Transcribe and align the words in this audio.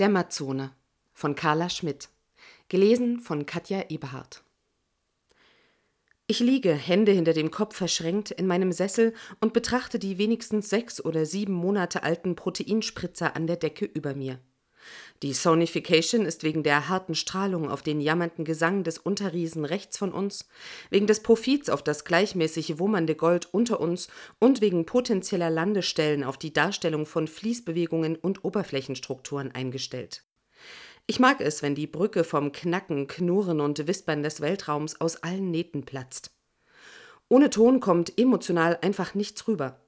Dämmerzone 0.00 0.72
von 1.12 1.34
Carla 1.34 1.68
Schmidt. 1.68 2.08
Gelesen 2.68 3.20
von 3.20 3.44
Katja 3.44 3.90
Eberhardt. 3.90 4.42
Ich 6.26 6.40
liege, 6.40 6.72
Hände 6.72 7.12
hinter 7.12 7.34
dem 7.34 7.50
Kopf 7.50 7.76
verschränkt, 7.76 8.30
in 8.30 8.46
meinem 8.46 8.72
Sessel 8.72 9.12
und 9.40 9.52
betrachte 9.52 9.98
die 9.98 10.16
wenigstens 10.16 10.70
sechs 10.70 11.04
oder 11.04 11.26
sieben 11.26 11.52
Monate 11.52 12.02
alten 12.02 12.34
Proteinspritzer 12.34 13.36
an 13.36 13.46
der 13.46 13.56
Decke 13.56 13.84
über 13.84 14.14
mir. 14.14 14.38
Die 15.22 15.34
Sonification 15.34 16.24
ist 16.24 16.44
wegen 16.44 16.62
der 16.62 16.88
harten 16.88 17.14
Strahlung 17.14 17.70
auf 17.70 17.82
den 17.82 18.00
jammernden 18.00 18.44
Gesang 18.44 18.84
des 18.84 18.98
Unterriesen 18.98 19.64
rechts 19.64 19.98
von 19.98 20.12
uns, 20.12 20.48
wegen 20.88 21.06
des 21.06 21.22
Profits 21.22 21.68
auf 21.68 21.82
das 21.82 22.04
gleichmäßig 22.04 22.78
wummernde 22.78 23.14
Gold 23.14 23.48
unter 23.52 23.80
uns 23.80 24.08
und 24.38 24.60
wegen 24.60 24.86
potenzieller 24.86 25.50
Landestellen 25.50 26.24
auf 26.24 26.38
die 26.38 26.52
Darstellung 26.52 27.04
von 27.04 27.28
Fließbewegungen 27.28 28.16
und 28.16 28.44
Oberflächenstrukturen 28.44 29.52
eingestellt. 29.52 30.24
Ich 31.06 31.18
mag 31.18 31.40
es, 31.40 31.62
wenn 31.62 31.74
die 31.74 31.86
Brücke 31.86 32.24
vom 32.24 32.52
Knacken, 32.52 33.06
Knurren 33.06 33.60
und 33.60 33.86
Wispern 33.86 34.22
des 34.22 34.40
Weltraums 34.40 35.00
aus 35.00 35.16
allen 35.16 35.50
Nähten 35.50 35.84
platzt. 35.84 36.30
Ohne 37.28 37.50
Ton 37.50 37.80
kommt 37.80 38.18
emotional 38.18 38.78
einfach 38.80 39.14
nichts 39.14 39.46
rüber. 39.46 39.80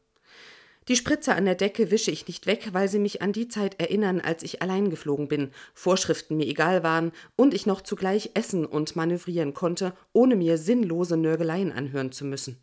Die 0.88 0.96
Spritze 0.96 1.34
an 1.34 1.45
der 1.45 1.54
Decke 1.54 1.92
wische 1.92 2.10
ich 2.10 2.27
nicht 2.27 2.46
weg, 2.46 2.70
weil 2.72 2.88
sie 2.88 2.98
mich 2.98 3.22
an 3.22 3.32
die 3.32 3.46
Zeit 3.46 3.80
erinnern, 3.80 4.20
als 4.20 4.42
ich 4.42 4.62
allein 4.62 4.91
geflogen 4.91 5.28
bin, 5.28 5.52
Vorschriften 5.74 6.36
mir 6.36 6.46
egal 6.46 6.82
waren 6.82 7.12
und 7.36 7.55
ich 7.55 7.66
noch 7.66 7.82
zugleich 7.82 8.30
essen 8.34 8.66
und 8.66 8.96
manövrieren 8.96 9.55
konnte, 9.55 9.95
ohne 10.12 10.34
mir 10.34 10.58
sinnlose 10.58 11.16
Nörgeleien 11.16 11.70
anhören 11.70 12.10
zu 12.10 12.24
müssen. 12.24 12.58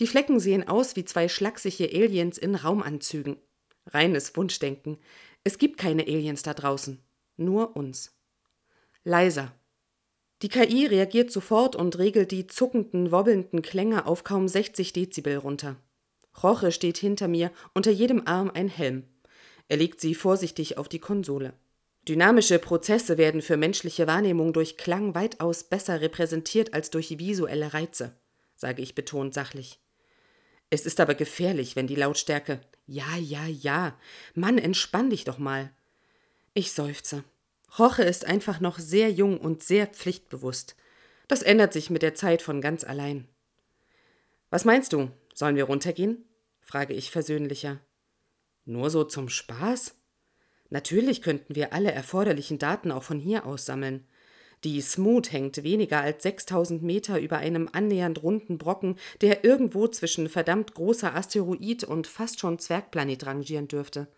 Die 0.00 0.06
Flecken 0.06 0.40
sehen 0.40 0.66
aus 0.66 0.96
wie 0.96 1.04
zwei 1.04 1.28
schlachsige 1.28 1.84
Aliens 1.84 2.38
in 2.38 2.54
Raumanzügen. 2.56 3.36
Reines 3.86 4.36
Wunschdenken. 4.36 4.98
Es 5.44 5.58
gibt 5.58 5.78
keine 5.78 6.02
Aliens 6.02 6.42
da 6.42 6.54
draußen. 6.54 7.00
Nur 7.36 7.76
uns. 7.76 8.16
Leiser. 9.04 9.52
Die 10.42 10.48
KI 10.48 10.86
reagiert 10.86 11.32
sofort 11.32 11.74
und 11.74 11.98
regelt 11.98 12.30
die 12.30 12.46
zuckenden, 12.46 13.10
wobbelnden 13.10 13.62
Klänge 13.62 14.06
auf 14.06 14.22
kaum 14.22 14.46
60 14.46 14.92
Dezibel 14.92 15.36
runter. 15.36 15.76
Roche 16.42 16.72
steht 16.72 16.98
hinter 16.98 17.28
mir, 17.28 17.50
unter 17.74 17.90
jedem 17.90 18.26
Arm 18.26 18.50
ein 18.52 18.68
Helm. 18.68 19.04
Er 19.68 19.76
legt 19.76 20.00
sie 20.00 20.14
vorsichtig 20.14 20.78
auf 20.78 20.88
die 20.88 20.98
Konsole. 20.98 21.52
Dynamische 22.08 22.58
Prozesse 22.58 23.18
werden 23.18 23.42
für 23.42 23.56
menschliche 23.56 24.06
Wahrnehmung 24.06 24.52
durch 24.52 24.78
Klang 24.78 25.14
weitaus 25.14 25.64
besser 25.64 26.00
repräsentiert 26.00 26.72
als 26.72 26.90
durch 26.90 27.18
visuelle 27.18 27.74
Reize, 27.74 28.16
sage 28.56 28.80
ich 28.80 28.94
betont 28.94 29.34
sachlich. 29.34 29.78
Es 30.70 30.86
ist 30.86 31.00
aber 31.00 31.14
gefährlich, 31.14 31.76
wenn 31.76 31.86
die 31.86 31.94
Lautstärke. 31.94 32.60
Ja, 32.86 33.16
ja, 33.18 33.46
ja. 33.46 33.98
Mann, 34.34 34.58
entspann 34.58 35.10
dich 35.10 35.24
doch 35.24 35.38
mal. 35.38 35.70
Ich 36.54 36.72
seufze. 36.72 37.24
Roche 37.78 38.02
ist 38.02 38.26
einfach 38.26 38.60
noch 38.60 38.78
sehr 38.78 39.10
jung 39.10 39.38
und 39.38 39.62
sehr 39.62 39.86
pflichtbewusst. 39.86 40.76
Das 41.26 41.42
ändert 41.42 41.74
sich 41.74 41.90
mit 41.90 42.02
der 42.02 42.14
Zeit 42.14 42.40
von 42.40 42.60
ganz 42.60 42.84
allein. 42.84 43.28
Was 44.50 44.64
meinst 44.64 44.94
du? 44.94 45.10
Sollen 45.34 45.56
wir 45.56 45.64
runtergehen? 45.64 46.24
Frage 46.68 46.92
ich 46.92 47.10
versöhnlicher. 47.10 47.80
Nur 48.66 48.90
so 48.90 49.02
zum 49.02 49.30
Spaß? 49.30 49.94
Natürlich 50.68 51.22
könnten 51.22 51.54
wir 51.54 51.72
alle 51.72 51.90
erforderlichen 51.92 52.58
Daten 52.58 52.90
auch 52.90 53.04
von 53.04 53.18
hier 53.18 53.46
aus 53.46 53.64
sammeln. 53.64 54.06
Die 54.64 54.78
Smoot 54.82 55.32
hängt 55.32 55.62
weniger 55.62 56.02
als 56.02 56.24
6000 56.24 56.82
Meter 56.82 57.18
über 57.20 57.38
einem 57.38 57.70
annähernd 57.72 58.22
runden 58.22 58.58
Brocken, 58.58 58.96
der 59.22 59.44
irgendwo 59.44 59.88
zwischen 59.88 60.28
verdammt 60.28 60.74
großer 60.74 61.14
Asteroid 61.14 61.84
und 61.84 62.06
fast 62.06 62.38
schon 62.38 62.58
Zwergplanet 62.58 63.24
rangieren 63.24 63.68
dürfte. 63.68 64.08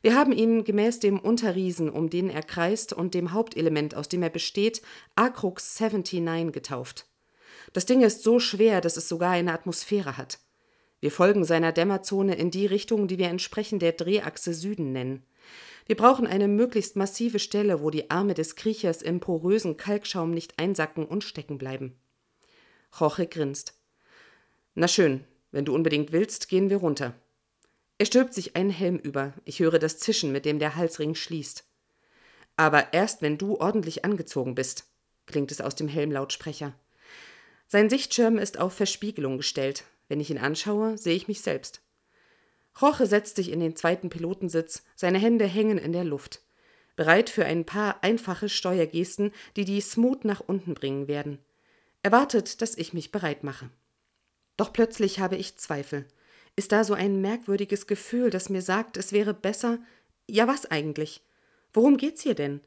Wir 0.00 0.16
haben 0.16 0.32
ihn 0.32 0.64
gemäß 0.64 1.00
dem 1.00 1.18
Unterriesen, 1.18 1.90
um 1.90 2.08
den 2.08 2.30
er 2.30 2.42
kreist, 2.42 2.94
und 2.94 3.12
dem 3.12 3.32
Hauptelement, 3.32 3.94
aus 3.94 4.08
dem 4.08 4.22
er 4.22 4.30
besteht, 4.30 4.80
Acrux 5.16 5.78
79 5.78 6.50
getauft. 6.50 7.06
Das 7.74 7.84
Ding 7.84 8.00
ist 8.00 8.22
so 8.22 8.40
schwer, 8.40 8.80
dass 8.80 8.96
es 8.96 9.06
sogar 9.06 9.32
eine 9.32 9.52
Atmosphäre 9.52 10.16
hat. 10.16 10.38
Wir 11.04 11.10
folgen 11.10 11.44
seiner 11.44 11.70
Dämmerzone 11.70 12.34
in 12.34 12.50
die 12.50 12.64
Richtung, 12.64 13.08
die 13.08 13.18
wir 13.18 13.28
entsprechend 13.28 13.82
der 13.82 13.92
Drehachse 13.92 14.54
Süden 14.54 14.92
nennen. 14.92 15.22
Wir 15.84 15.98
brauchen 15.98 16.26
eine 16.26 16.48
möglichst 16.48 16.96
massive 16.96 17.40
Stelle, 17.40 17.82
wo 17.82 17.90
die 17.90 18.10
Arme 18.10 18.32
des 18.32 18.56
Kriechers 18.56 19.02
im 19.02 19.20
porösen 19.20 19.76
Kalkschaum 19.76 20.30
nicht 20.30 20.58
einsacken 20.58 21.04
und 21.04 21.22
stecken 21.22 21.58
bleiben. 21.58 21.94
Jorge 22.98 23.26
grinst. 23.26 23.74
Na 24.74 24.88
schön, 24.88 25.24
wenn 25.50 25.66
du 25.66 25.74
unbedingt 25.74 26.10
willst, 26.10 26.48
gehen 26.48 26.70
wir 26.70 26.78
runter. 26.78 27.12
Er 27.98 28.06
stülpt 28.06 28.32
sich 28.32 28.56
einen 28.56 28.70
Helm 28.70 28.96
über. 28.96 29.34
Ich 29.44 29.60
höre 29.60 29.78
das 29.78 29.98
Zischen, 29.98 30.32
mit 30.32 30.46
dem 30.46 30.58
der 30.58 30.74
Halsring 30.74 31.14
schließt. 31.14 31.66
Aber 32.56 32.94
erst 32.94 33.20
wenn 33.20 33.36
du 33.36 33.58
ordentlich 33.58 34.06
angezogen 34.06 34.54
bist, 34.54 34.86
klingt 35.26 35.52
es 35.52 35.60
aus 35.60 35.74
dem 35.74 35.88
Helmlautsprecher. 35.88 36.72
Sein 37.66 37.90
Sichtschirm 37.90 38.38
ist 38.38 38.58
auf 38.58 38.72
Verspiegelung 38.72 39.36
gestellt. 39.36 39.84
Wenn 40.08 40.20
ich 40.20 40.30
ihn 40.30 40.38
anschaue, 40.38 40.98
sehe 40.98 41.16
ich 41.16 41.28
mich 41.28 41.40
selbst. 41.40 41.82
Jorge 42.78 43.06
setzt 43.06 43.36
sich 43.36 43.50
in 43.52 43.60
den 43.60 43.76
zweiten 43.76 44.10
Pilotensitz, 44.10 44.82
seine 44.96 45.18
Hände 45.18 45.46
hängen 45.46 45.78
in 45.78 45.92
der 45.92 46.04
Luft, 46.04 46.42
bereit 46.96 47.30
für 47.30 47.44
ein 47.44 47.64
paar 47.64 48.02
einfache 48.02 48.48
Steuergesten, 48.48 49.32
die 49.56 49.64
die 49.64 49.80
Smooth 49.80 50.24
nach 50.24 50.40
unten 50.40 50.74
bringen 50.74 51.08
werden. 51.08 51.38
Er 52.02 52.12
wartet, 52.12 52.60
dass 52.60 52.76
ich 52.76 52.92
mich 52.92 53.12
bereit 53.12 53.44
mache. 53.44 53.70
Doch 54.56 54.72
plötzlich 54.72 55.20
habe 55.20 55.36
ich 55.36 55.56
Zweifel. 55.56 56.06
Ist 56.56 56.72
da 56.72 56.84
so 56.84 56.94
ein 56.94 57.20
merkwürdiges 57.20 57.86
Gefühl, 57.86 58.30
das 58.30 58.48
mir 58.48 58.62
sagt, 58.62 58.96
es 58.96 59.12
wäre 59.12 59.34
besser. 59.34 59.78
Ja, 60.28 60.46
was 60.46 60.66
eigentlich? 60.66 61.22
Worum 61.72 61.96
geht's 61.96 62.22
hier 62.22 62.34
denn? 62.34 62.60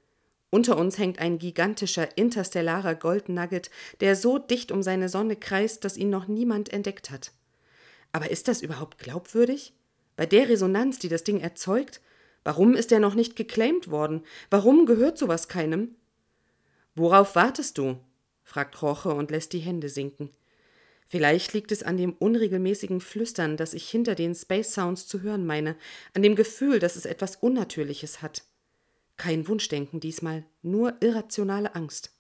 Unter 0.50 0.78
uns 0.78 0.98
hängt 0.98 1.20
ein 1.20 1.40
gigantischer 1.40 2.18
interstellarer 2.18 2.96
Goldnugget, 2.96 3.70
der 4.00 4.16
so 4.16 4.38
dicht 4.38 4.72
um 4.72 4.82
seine 4.82 5.10
Sonne 5.10 5.36
kreist, 5.36 5.84
dass 5.84 5.98
ihn 5.98 6.10
noch 6.10 6.28
niemand 6.28 6.72
entdeckt 6.72 7.12
hat. 7.12 7.32
Aber 8.14 8.32
ist 8.32 8.48
das 8.48 8.62
überhaupt 8.62 8.98
glaubwürdig? 8.98 9.74
Bei 10.16 10.26
der 10.26 10.48
Resonanz, 10.48 11.00
die 11.00 11.10
das 11.10 11.24
Ding 11.24 11.42
erzeugt? 11.42 12.02
Warum 12.44 12.76
ist 12.76 12.94
er 12.94 13.00
noch 13.00 13.14
nicht 13.14 13.36
geclaimed 13.36 13.92
worden? 13.92 14.24
Warum 14.50 14.86
gehört 14.86 15.18
sowas 15.18 15.50
keinem? 15.50 15.96
Worauf 16.96 17.36
wartest 17.36 17.78
du? 17.78 18.00
fragt 18.44 18.82
Roche 18.82 19.14
und 19.14 19.32
lässt 19.32 19.52
die 19.52 19.60
Hände 19.60 19.90
sinken. 19.90 20.30
Vielleicht 21.06 21.54
liegt 21.54 21.72
es 21.72 21.84
an 21.84 21.98
dem 21.98 22.14
unregelmäßigen 22.14 23.02
Flüstern, 23.02 23.58
das 23.58 23.74
ich 23.74 23.90
hinter 23.90 24.16
den 24.16 24.34
Space 24.34 24.74
Sounds 24.74 25.08
zu 25.08 25.22
hören 25.22 25.46
meine, 25.46 25.76
an 26.14 26.22
dem 26.22 26.36
Gefühl, 26.36 26.80
dass 26.80 26.96
es 26.96 27.06
etwas 27.06 27.36
Unnatürliches 27.36 28.22
hat. 28.22 28.44
Kein 29.18 29.48
Wunschdenken 29.48 30.00
diesmal, 30.00 30.46
nur 30.62 30.96
irrationale 31.02 31.76
Angst. 31.76 32.12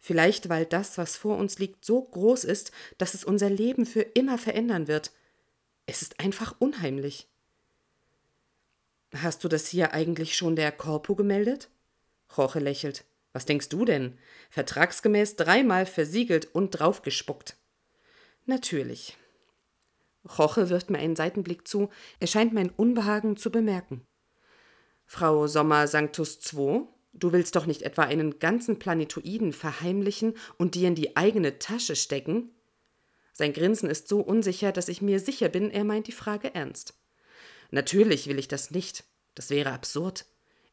Vielleicht, 0.00 0.48
weil 0.48 0.66
das, 0.66 0.98
was 0.98 1.16
vor 1.16 1.38
uns 1.38 1.60
liegt, 1.60 1.84
so 1.84 2.02
groß 2.02 2.42
ist, 2.42 2.72
dass 2.98 3.14
es 3.14 3.22
unser 3.22 3.48
Leben 3.48 3.86
für 3.86 4.02
immer 4.02 4.36
verändern 4.36 4.88
wird. 4.88 5.12
Es 5.86 6.02
ist 6.02 6.18
einfach 6.18 6.56
unheimlich. 6.58 7.28
Hast 9.14 9.44
du 9.44 9.48
das 9.48 9.68
hier 9.68 9.92
eigentlich 9.92 10.36
schon 10.36 10.56
der 10.56 10.72
Korpo 10.72 11.14
gemeldet? 11.14 11.68
Jorge 12.36 12.58
lächelt. 12.58 13.04
Was 13.32 13.46
denkst 13.46 13.68
du 13.68 13.84
denn? 13.84 14.18
Vertragsgemäß 14.50 15.36
dreimal 15.36 15.86
versiegelt 15.86 16.52
und 16.52 16.70
draufgespuckt. 16.70 17.56
Natürlich. 18.44 19.16
Jorge 20.36 20.68
wirft 20.68 20.90
mir 20.90 20.98
einen 20.98 21.16
Seitenblick 21.16 21.68
zu, 21.68 21.90
er 22.20 22.26
scheint 22.26 22.52
mein 22.52 22.70
Unbehagen 22.70 23.36
zu 23.36 23.50
bemerken. 23.50 24.04
Frau 25.14 25.46
Sommer 25.46 25.88
Sanctus 25.88 26.38
II, 26.54 26.86
du 27.12 27.32
willst 27.32 27.54
doch 27.54 27.66
nicht 27.66 27.82
etwa 27.82 28.04
einen 28.04 28.38
ganzen 28.38 28.78
Planetoiden 28.78 29.52
verheimlichen 29.52 30.32
und 30.56 30.74
dir 30.74 30.88
in 30.88 30.94
die 30.94 31.18
eigene 31.18 31.58
Tasche 31.58 31.96
stecken? 31.96 32.48
Sein 33.34 33.52
Grinsen 33.52 33.90
ist 33.90 34.08
so 34.08 34.20
unsicher, 34.20 34.72
dass 34.72 34.88
ich 34.88 35.02
mir 35.02 35.20
sicher 35.20 35.50
bin, 35.50 35.70
er 35.70 35.84
meint 35.84 36.06
die 36.06 36.12
Frage 36.12 36.54
ernst. 36.54 36.94
Natürlich 37.70 38.26
will 38.26 38.38
ich 38.38 38.48
das 38.48 38.70
nicht. 38.70 39.04
Das 39.34 39.50
wäre 39.50 39.72
absurd. 39.72 40.24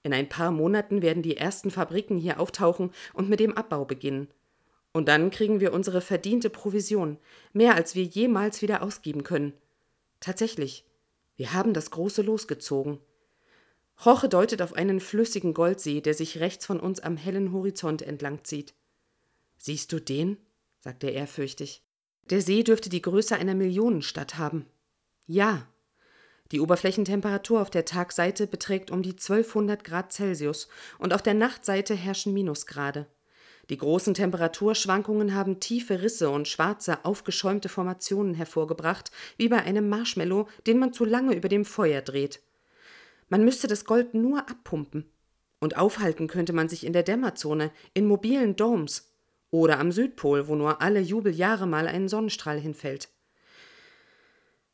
In 0.04 0.14
ein 0.14 0.30
paar 0.30 0.52
Monaten 0.52 1.02
werden 1.02 1.22
die 1.22 1.36
ersten 1.36 1.70
Fabriken 1.70 2.16
hier 2.16 2.40
auftauchen 2.40 2.92
und 3.14 3.28
mit 3.28 3.42
dem 3.42 3.58
Abbau 3.58 3.84
beginnen. 3.84 4.30
Und 4.94 5.10
dann 5.10 5.32
kriegen 5.32 5.60
wir 5.60 5.74
unsere 5.74 6.00
verdiente 6.00 6.50
Provision, 6.50 7.18
mehr 7.52 7.76
als 7.76 7.94
wir 7.94 8.06
jemals 8.06 8.62
wieder 8.62 8.84
ausgeben 8.84 9.24
können. 9.24 9.52
Tatsächlich, 10.22 10.86
wir 11.36 11.52
haben 11.52 11.74
das 11.74 11.92
große 11.92 12.22
losgezogen. 12.22 13.00
Jorge 14.04 14.30
deutet 14.30 14.62
auf 14.62 14.74
einen 14.74 15.02
flüssigen 15.02 15.54
Goldsee, 15.54 16.00
der 16.00 16.14
sich 16.14 16.40
rechts 16.40 16.66
von 16.66 16.80
uns 16.80 17.02
am 17.02 17.18
hellen 17.18 17.52
Horizont 17.52 18.02
entlang 18.02 18.44
zieht. 18.46 18.74
Siehst 19.58 19.92
du 19.92 20.00
den? 20.00 20.38
sagt 20.80 21.04
er 21.04 21.12
ehrfürchtig. 21.12 21.84
Der 22.30 22.42
See 22.42 22.64
dürfte 22.64 22.90
die 22.90 23.02
Größe 23.02 23.36
einer 23.36 23.56
Millionenstadt 23.56 24.38
haben. 24.38 24.66
Ja. 25.28 25.68
Die 26.52 26.62
Oberflächentemperatur 26.62 27.62
auf 27.62 27.70
der 27.70 27.86
Tagseite 27.86 28.48
beträgt 28.48 28.90
um 28.90 29.04
die 29.04 29.12
1200 29.12 29.84
Grad 29.84 30.14
Celsius 30.14 30.70
und 30.98 31.14
auf 31.14 31.22
der 31.22 31.34
Nachtseite 31.34 31.94
herrschen 31.94 32.34
Minusgrade. 32.34 33.08
Die 33.70 33.78
großen 33.78 34.14
Temperaturschwankungen 34.14 35.36
haben 35.36 35.60
tiefe 35.60 36.02
Risse 36.02 36.30
und 36.30 36.48
schwarze, 36.48 37.04
aufgeschäumte 37.06 37.70
Formationen 37.70 38.34
hervorgebracht, 38.34 39.12
wie 39.38 39.50
bei 39.50 39.62
einem 39.62 39.90
Marshmallow, 39.90 40.48
den 40.66 40.80
man 40.80 40.94
zu 40.94 41.06
lange 41.06 41.36
über 41.36 41.50
dem 41.50 41.66
Feuer 41.66 42.02
dreht. 42.02 42.42
Man 43.30 43.46
müsste 43.46 43.68
das 43.68 43.86
Gold 43.86 44.14
nur 44.14 44.50
abpumpen. 44.50 45.10
Und 45.60 45.78
aufhalten 45.78 46.28
könnte 46.28 46.54
man 46.54 46.70
sich 46.70 46.86
in 46.86 46.94
der 46.94 47.04
Dämmerzone, 47.04 47.72
in 47.94 48.06
mobilen 48.06 48.56
Domes 48.56 49.14
oder 49.52 49.80
am 49.80 49.92
Südpol, 49.92 50.48
wo 50.48 50.56
nur 50.56 50.82
alle 50.82 51.00
Jubeljahre 51.00 51.68
mal 51.68 51.88
ein 51.88 52.08
Sonnenstrahl 52.08 52.60
hinfällt. 52.60 53.10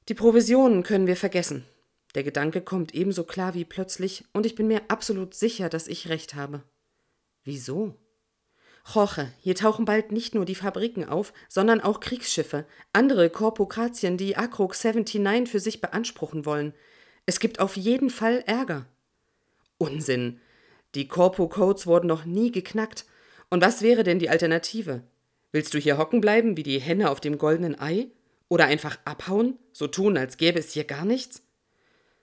Die 0.08 0.14
Provisionen 0.14 0.84
können 0.84 1.08
wir 1.08 1.16
vergessen. 1.16 1.66
Der 2.14 2.24
Gedanke 2.24 2.62
kommt 2.62 2.94
ebenso 2.94 3.24
klar 3.24 3.56
wie 3.56 3.66
plötzlich, 3.66 4.26
und 4.32 4.46
ich 4.46 4.56
bin 4.56 4.68
mir 4.68 4.84
absolut 4.88 5.34
sicher, 5.34 5.70
dass 5.70 5.88
ich 5.88 6.10
recht 6.10 6.36
habe. 6.36 6.64
Wieso? 7.44 7.96
Jorge, 8.94 9.32
hier 9.40 9.56
tauchen 9.56 9.86
bald 9.86 10.12
nicht 10.12 10.36
nur 10.36 10.46
die 10.46 10.56
Fabriken 10.56 11.06
auf, 11.06 11.34
sondern 11.50 11.82
auch 11.82 12.00
Kriegsschiffe, 12.00 12.68
andere 12.94 13.32
Korpokratien, 13.32 14.18
die 14.18 14.38
Akrok 14.38 14.76
79 14.76 15.50
für 15.50 15.60
sich 15.60 15.82
beanspruchen 15.82 16.46
wollen. 16.46 16.74
Es 17.26 17.40
gibt 17.40 17.60
auf 17.60 17.76
jeden 17.76 18.10
Fall 18.10 18.44
Ärger. 18.46 18.86
Unsinn. 19.78 20.40
Die 20.94 21.08
Corpo-Codes 21.08 21.88
wurden 21.88 22.08
noch 22.08 22.26
nie 22.26 22.52
geknackt. 22.52 23.06
Und 23.50 23.62
was 23.62 23.82
wäre 23.82 24.04
denn 24.04 24.20
die 24.20 24.30
Alternative? 24.30 25.04
Willst 25.52 25.74
du 25.74 25.78
hier 25.78 25.98
hocken 25.98 26.22
bleiben 26.22 26.58
wie 26.58 26.64
die 26.64 26.80
Henne 26.80 27.10
auf 27.10 27.20
dem 27.20 27.38
goldenen 27.38 27.80
Ei? 27.80 28.08
Oder 28.48 28.66
einfach 28.66 28.98
abhauen, 29.06 29.58
so 29.74 29.88
tun, 29.88 30.18
als 30.18 30.38
gäbe 30.38 30.60
es 30.60 30.72
hier 30.72 30.84
gar 30.84 31.06
nichts? 31.06 31.42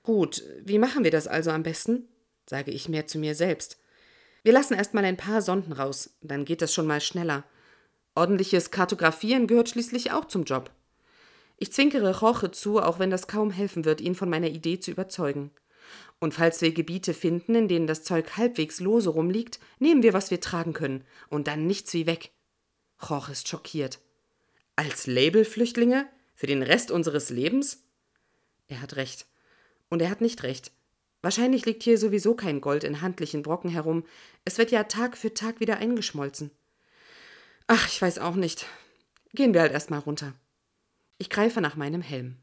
Gut, 0.02 0.42
wie 0.64 0.78
machen 0.78 1.04
wir 1.04 1.10
das 1.10 1.26
also 1.26 1.50
am 1.50 1.62
besten? 1.62 2.08
sage 2.46 2.70
ich 2.70 2.88
mehr 2.88 3.06
zu 3.06 3.18
mir 3.18 3.34
selbst. 3.34 3.78
Wir 4.42 4.52
lassen 4.52 4.74
erst 4.74 4.94
mal 4.94 5.04
ein 5.04 5.16
paar 5.16 5.42
Sonden 5.42 5.72
raus, 5.72 6.16
dann 6.20 6.44
geht 6.44 6.62
das 6.62 6.74
schon 6.74 6.86
mal 6.86 7.00
schneller. 7.00 7.44
Ordentliches 8.14 8.70
Kartografieren 8.70 9.46
gehört 9.46 9.70
schließlich 9.70 10.12
auch 10.12 10.26
zum 10.26 10.44
Job. 10.44 10.70
Ich 11.62 11.70
zwinkere 11.70 12.18
Roche 12.18 12.50
zu, 12.50 12.80
auch 12.80 12.98
wenn 12.98 13.10
das 13.10 13.28
kaum 13.28 13.52
helfen 13.52 13.84
wird, 13.84 14.00
ihn 14.00 14.16
von 14.16 14.28
meiner 14.28 14.48
Idee 14.48 14.80
zu 14.80 14.90
überzeugen. 14.90 15.52
Und 16.18 16.34
falls 16.34 16.60
wir 16.60 16.72
Gebiete 16.72 17.14
finden, 17.14 17.54
in 17.54 17.68
denen 17.68 17.86
das 17.86 18.02
Zeug 18.02 18.36
halbwegs 18.36 18.80
lose 18.80 19.10
rumliegt, 19.10 19.60
nehmen 19.78 20.02
wir, 20.02 20.12
was 20.12 20.32
wir 20.32 20.40
tragen 20.40 20.72
können, 20.72 21.04
und 21.28 21.46
dann 21.46 21.68
nichts 21.68 21.94
wie 21.94 22.06
weg. 22.06 22.32
Roch 23.08 23.28
ist 23.28 23.46
schockiert. 23.46 24.00
Als 24.74 25.06
Labelflüchtlinge? 25.06 26.08
Für 26.34 26.48
den 26.48 26.64
Rest 26.64 26.90
unseres 26.90 27.30
Lebens? 27.30 27.84
Er 28.66 28.82
hat 28.82 28.96
recht. 28.96 29.26
Und 29.88 30.02
er 30.02 30.10
hat 30.10 30.20
nicht 30.20 30.42
recht. 30.42 30.72
Wahrscheinlich 31.20 31.64
liegt 31.64 31.84
hier 31.84 31.96
sowieso 31.96 32.34
kein 32.34 32.60
Gold 32.60 32.82
in 32.82 33.02
handlichen 33.02 33.44
Brocken 33.44 33.70
herum. 33.70 34.02
Es 34.44 34.58
wird 34.58 34.72
ja 34.72 34.82
Tag 34.82 35.16
für 35.16 35.32
Tag 35.32 35.60
wieder 35.60 35.76
eingeschmolzen. 35.76 36.50
Ach, 37.68 37.86
ich 37.86 38.02
weiß 38.02 38.18
auch 38.18 38.34
nicht. 38.34 38.66
Gehen 39.32 39.54
wir 39.54 39.60
halt 39.60 39.72
erstmal 39.72 40.00
runter. 40.00 40.34
Ich 41.18 41.30
greife 41.30 41.60
nach 41.60 41.76
meinem 41.76 42.02
Helm. 42.02 42.36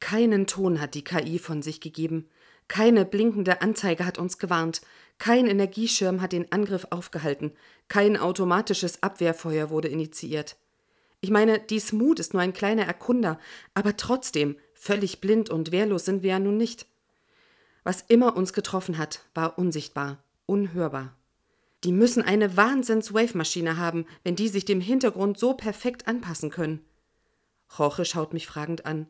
Keinen 0.00 0.46
Ton 0.46 0.80
hat 0.80 0.94
die 0.94 1.04
KI 1.04 1.38
von 1.38 1.62
sich 1.62 1.80
gegeben. 1.80 2.28
Keine 2.68 3.04
blinkende 3.04 3.62
Anzeige 3.62 4.04
hat 4.04 4.18
uns 4.18 4.38
gewarnt. 4.38 4.82
Kein 5.18 5.46
Energieschirm 5.46 6.20
hat 6.20 6.32
den 6.32 6.52
Angriff 6.52 6.86
aufgehalten. 6.90 7.52
Kein 7.88 8.16
automatisches 8.16 9.02
Abwehrfeuer 9.02 9.70
wurde 9.70 9.88
initiiert. 9.88 10.56
Ich 11.20 11.30
meine, 11.30 11.58
die 11.58 11.80
Smooth 11.80 12.18
ist 12.18 12.34
nur 12.34 12.42
ein 12.42 12.52
kleiner 12.52 12.84
Erkunder, 12.84 13.38
aber 13.74 13.96
trotzdem, 13.96 14.56
völlig 14.74 15.20
blind 15.20 15.48
und 15.48 15.72
wehrlos 15.72 16.04
sind 16.04 16.22
wir 16.22 16.30
ja 16.30 16.38
nun 16.38 16.56
nicht. 16.56 16.86
Was 17.84 18.04
immer 18.08 18.36
uns 18.36 18.52
getroffen 18.52 18.98
hat, 18.98 19.24
war 19.34 19.58
unsichtbar, 19.58 20.22
unhörbar. 20.44 21.16
Die 21.84 21.92
müssen 21.92 22.22
eine 22.22 22.56
Wahnsinns-Wave-Maschine 22.56 23.76
haben, 23.76 24.06
wenn 24.24 24.36
die 24.36 24.48
sich 24.48 24.64
dem 24.64 24.80
Hintergrund 24.80 25.38
so 25.38 25.54
perfekt 25.54 26.08
anpassen 26.08 26.50
können. 26.50 26.84
Jorge 27.74 28.04
schaut 28.04 28.32
mich 28.32 28.46
fragend 28.46 28.86
an. 28.86 29.06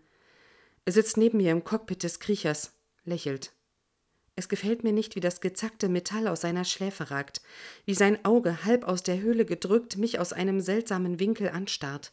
Er 0.85 0.93
sitzt 0.93 1.17
neben 1.17 1.39
mir 1.39 1.53
im 1.53 1.65
Cockpit 1.65 2.03
des 2.03 2.21
Kriechers, 2.21 2.73
lächelt. 3.05 3.53
Es 4.39 4.49
gefällt 4.49 4.85
mir 4.85 4.93
nicht, 4.93 5.17
wie 5.17 5.21
das 5.21 5.41
gezackte 5.41 5.89
Metall 5.89 6.29
aus 6.29 6.43
seiner 6.43 6.65
Schläfe 6.65 7.11
ragt, 7.11 7.41
wie 7.87 7.95
sein 7.95 8.23
Auge, 8.25 8.65
halb 8.65 8.85
aus 8.85 9.03
der 9.03 9.21
Höhle 9.21 9.47
gedrückt, 9.47 9.97
mich 9.97 10.19
aus 10.19 10.35
einem 10.35 10.61
seltsamen 10.61 11.19
Winkel 11.19 11.49
anstarrt. 11.49 12.13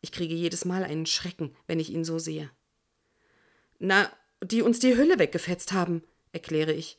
Ich 0.00 0.12
kriege 0.12 0.34
jedes 0.34 0.64
Mal 0.64 0.84
einen 0.84 1.06
Schrecken, 1.06 1.56
wenn 1.66 1.80
ich 1.80 1.90
ihn 1.90 2.04
so 2.04 2.18
sehe. 2.20 2.50
Na, 3.80 4.10
die 4.42 4.62
uns 4.62 4.78
die 4.78 4.96
Hülle 4.96 5.18
weggefetzt 5.18 5.72
haben, 5.72 6.02
erkläre 6.32 6.72
ich. 6.72 6.98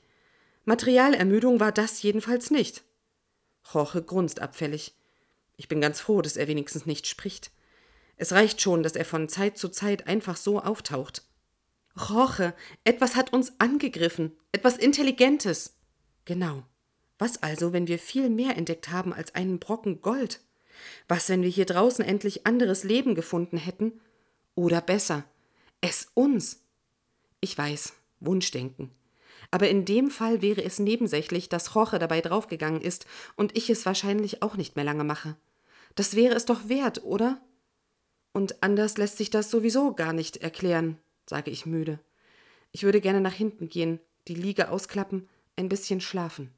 Materialermüdung 0.65 1.59
war 1.59 1.71
das 1.71 2.01
jedenfalls 2.01 2.51
nicht. 2.51 2.83
Jorge 3.73 4.01
grunzt 4.01 4.41
abfällig. 4.41 4.95
Ich 5.55 5.67
bin 5.67 5.79
ganz 5.79 6.01
froh, 6.01 6.21
dass 6.21 6.35
er 6.35 6.47
wenigstens 6.47 6.85
nicht 6.85 7.07
spricht. 7.07 7.51
Es 8.17 8.31
reicht 8.31 8.61
schon, 8.61 8.83
dass 8.83 8.95
er 8.95 9.05
von 9.05 9.29
Zeit 9.29 9.57
zu 9.57 9.69
Zeit 9.69 10.07
einfach 10.07 10.37
so 10.37 10.59
auftaucht. 10.61 11.23
Jorge, 11.97 12.53
etwas 12.83 13.15
hat 13.15 13.33
uns 13.33 13.53
angegriffen, 13.59 14.33
etwas 14.51 14.77
Intelligentes. 14.77 15.77
Genau. 16.25 16.63
Was 17.17 17.41
also, 17.41 17.71
wenn 17.71 17.87
wir 17.87 17.99
viel 17.99 18.29
mehr 18.29 18.57
entdeckt 18.57 18.89
haben 18.89 19.13
als 19.13 19.35
einen 19.35 19.59
Brocken 19.59 20.01
Gold? 20.01 20.41
Was, 21.07 21.29
wenn 21.29 21.41
wir 21.41 21.49
hier 21.49 21.65
draußen 21.65 22.03
endlich 22.03 22.45
anderes 22.45 22.83
Leben 22.83 23.15
gefunden 23.15 23.57
hätten? 23.57 24.01
Oder 24.55 24.81
besser, 24.81 25.23
es 25.81 26.09
uns 26.13 26.65
ich 27.45 27.55
weiß, 27.55 27.93
Wunschdenken. 28.21 28.89
Aber 29.51 29.69
in 29.69 29.85
dem 29.85 30.09
Fall 30.09 30.41
wäre 30.41 30.63
es 30.63 30.79
nebensächlich, 30.79 31.47
dass 31.47 31.71
Jorge 31.73 31.99
dabei 31.99 32.19
draufgegangen 32.21 32.81
ist 32.81 33.05
und 33.35 33.55
ich 33.55 33.69
es 33.69 33.85
wahrscheinlich 33.85 34.41
auch 34.41 34.57
nicht 34.57 34.75
mehr 34.75 34.83
lange 34.83 35.03
mache. 35.03 35.37
Das 35.93 36.15
wäre 36.15 36.33
es 36.33 36.45
doch 36.45 36.67
wert, 36.67 37.03
oder? 37.03 37.39
Und 38.35 38.61
anders 38.61 38.97
lässt 38.97 39.15
sich 39.15 39.29
das 39.29 39.49
sowieso 39.49 39.93
gar 39.93 40.11
nicht 40.11 40.35
erklären, 40.35 40.97
sage 41.25 41.51
ich 41.51 41.65
müde. 41.65 42.01
Ich 42.73 42.83
würde 42.83 42.99
gerne 42.99 43.21
nach 43.21 43.31
hinten 43.31 43.69
gehen, 43.69 44.01
die 44.27 44.35
Liege 44.35 44.69
ausklappen, 44.69 45.29
ein 45.55 45.69
bisschen 45.69 46.01
schlafen. 46.01 46.53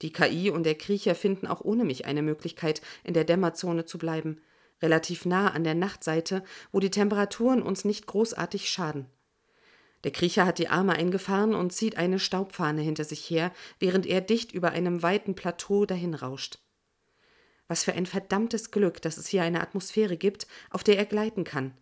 Die 0.00 0.12
KI 0.12 0.50
und 0.50 0.62
der 0.62 0.76
Kriecher 0.76 1.16
finden 1.16 1.48
auch 1.48 1.60
ohne 1.60 1.84
mich 1.84 2.04
eine 2.04 2.22
Möglichkeit, 2.22 2.82
in 3.02 3.14
der 3.14 3.24
Dämmerzone 3.24 3.84
zu 3.84 3.98
bleiben, 3.98 4.40
relativ 4.80 5.26
nah 5.26 5.48
an 5.48 5.64
der 5.64 5.74
Nachtseite, 5.74 6.44
wo 6.70 6.78
die 6.78 6.92
Temperaturen 6.92 7.62
uns 7.62 7.84
nicht 7.84 8.06
großartig 8.06 8.70
schaden. 8.70 9.06
Der 10.04 10.12
Kriecher 10.12 10.46
hat 10.46 10.60
die 10.60 10.68
Arme 10.68 10.92
eingefahren 10.92 11.56
und 11.56 11.72
zieht 11.72 11.96
eine 11.96 12.20
Staubfahne 12.20 12.80
hinter 12.80 13.02
sich 13.02 13.28
her, 13.28 13.50
während 13.80 14.06
er 14.06 14.20
dicht 14.20 14.52
über 14.52 14.70
einem 14.70 15.02
weiten 15.02 15.34
Plateau 15.34 15.84
dahinrauscht. 15.84 16.61
Was 17.68 17.84
für 17.84 17.92
ein 17.92 18.06
verdammtes 18.06 18.70
Glück, 18.70 19.00
dass 19.02 19.16
es 19.16 19.28
hier 19.28 19.42
eine 19.42 19.60
Atmosphäre 19.60 20.16
gibt, 20.16 20.46
auf 20.70 20.84
der 20.84 20.98
er 20.98 21.06
gleiten 21.06 21.44
kann. 21.44 21.72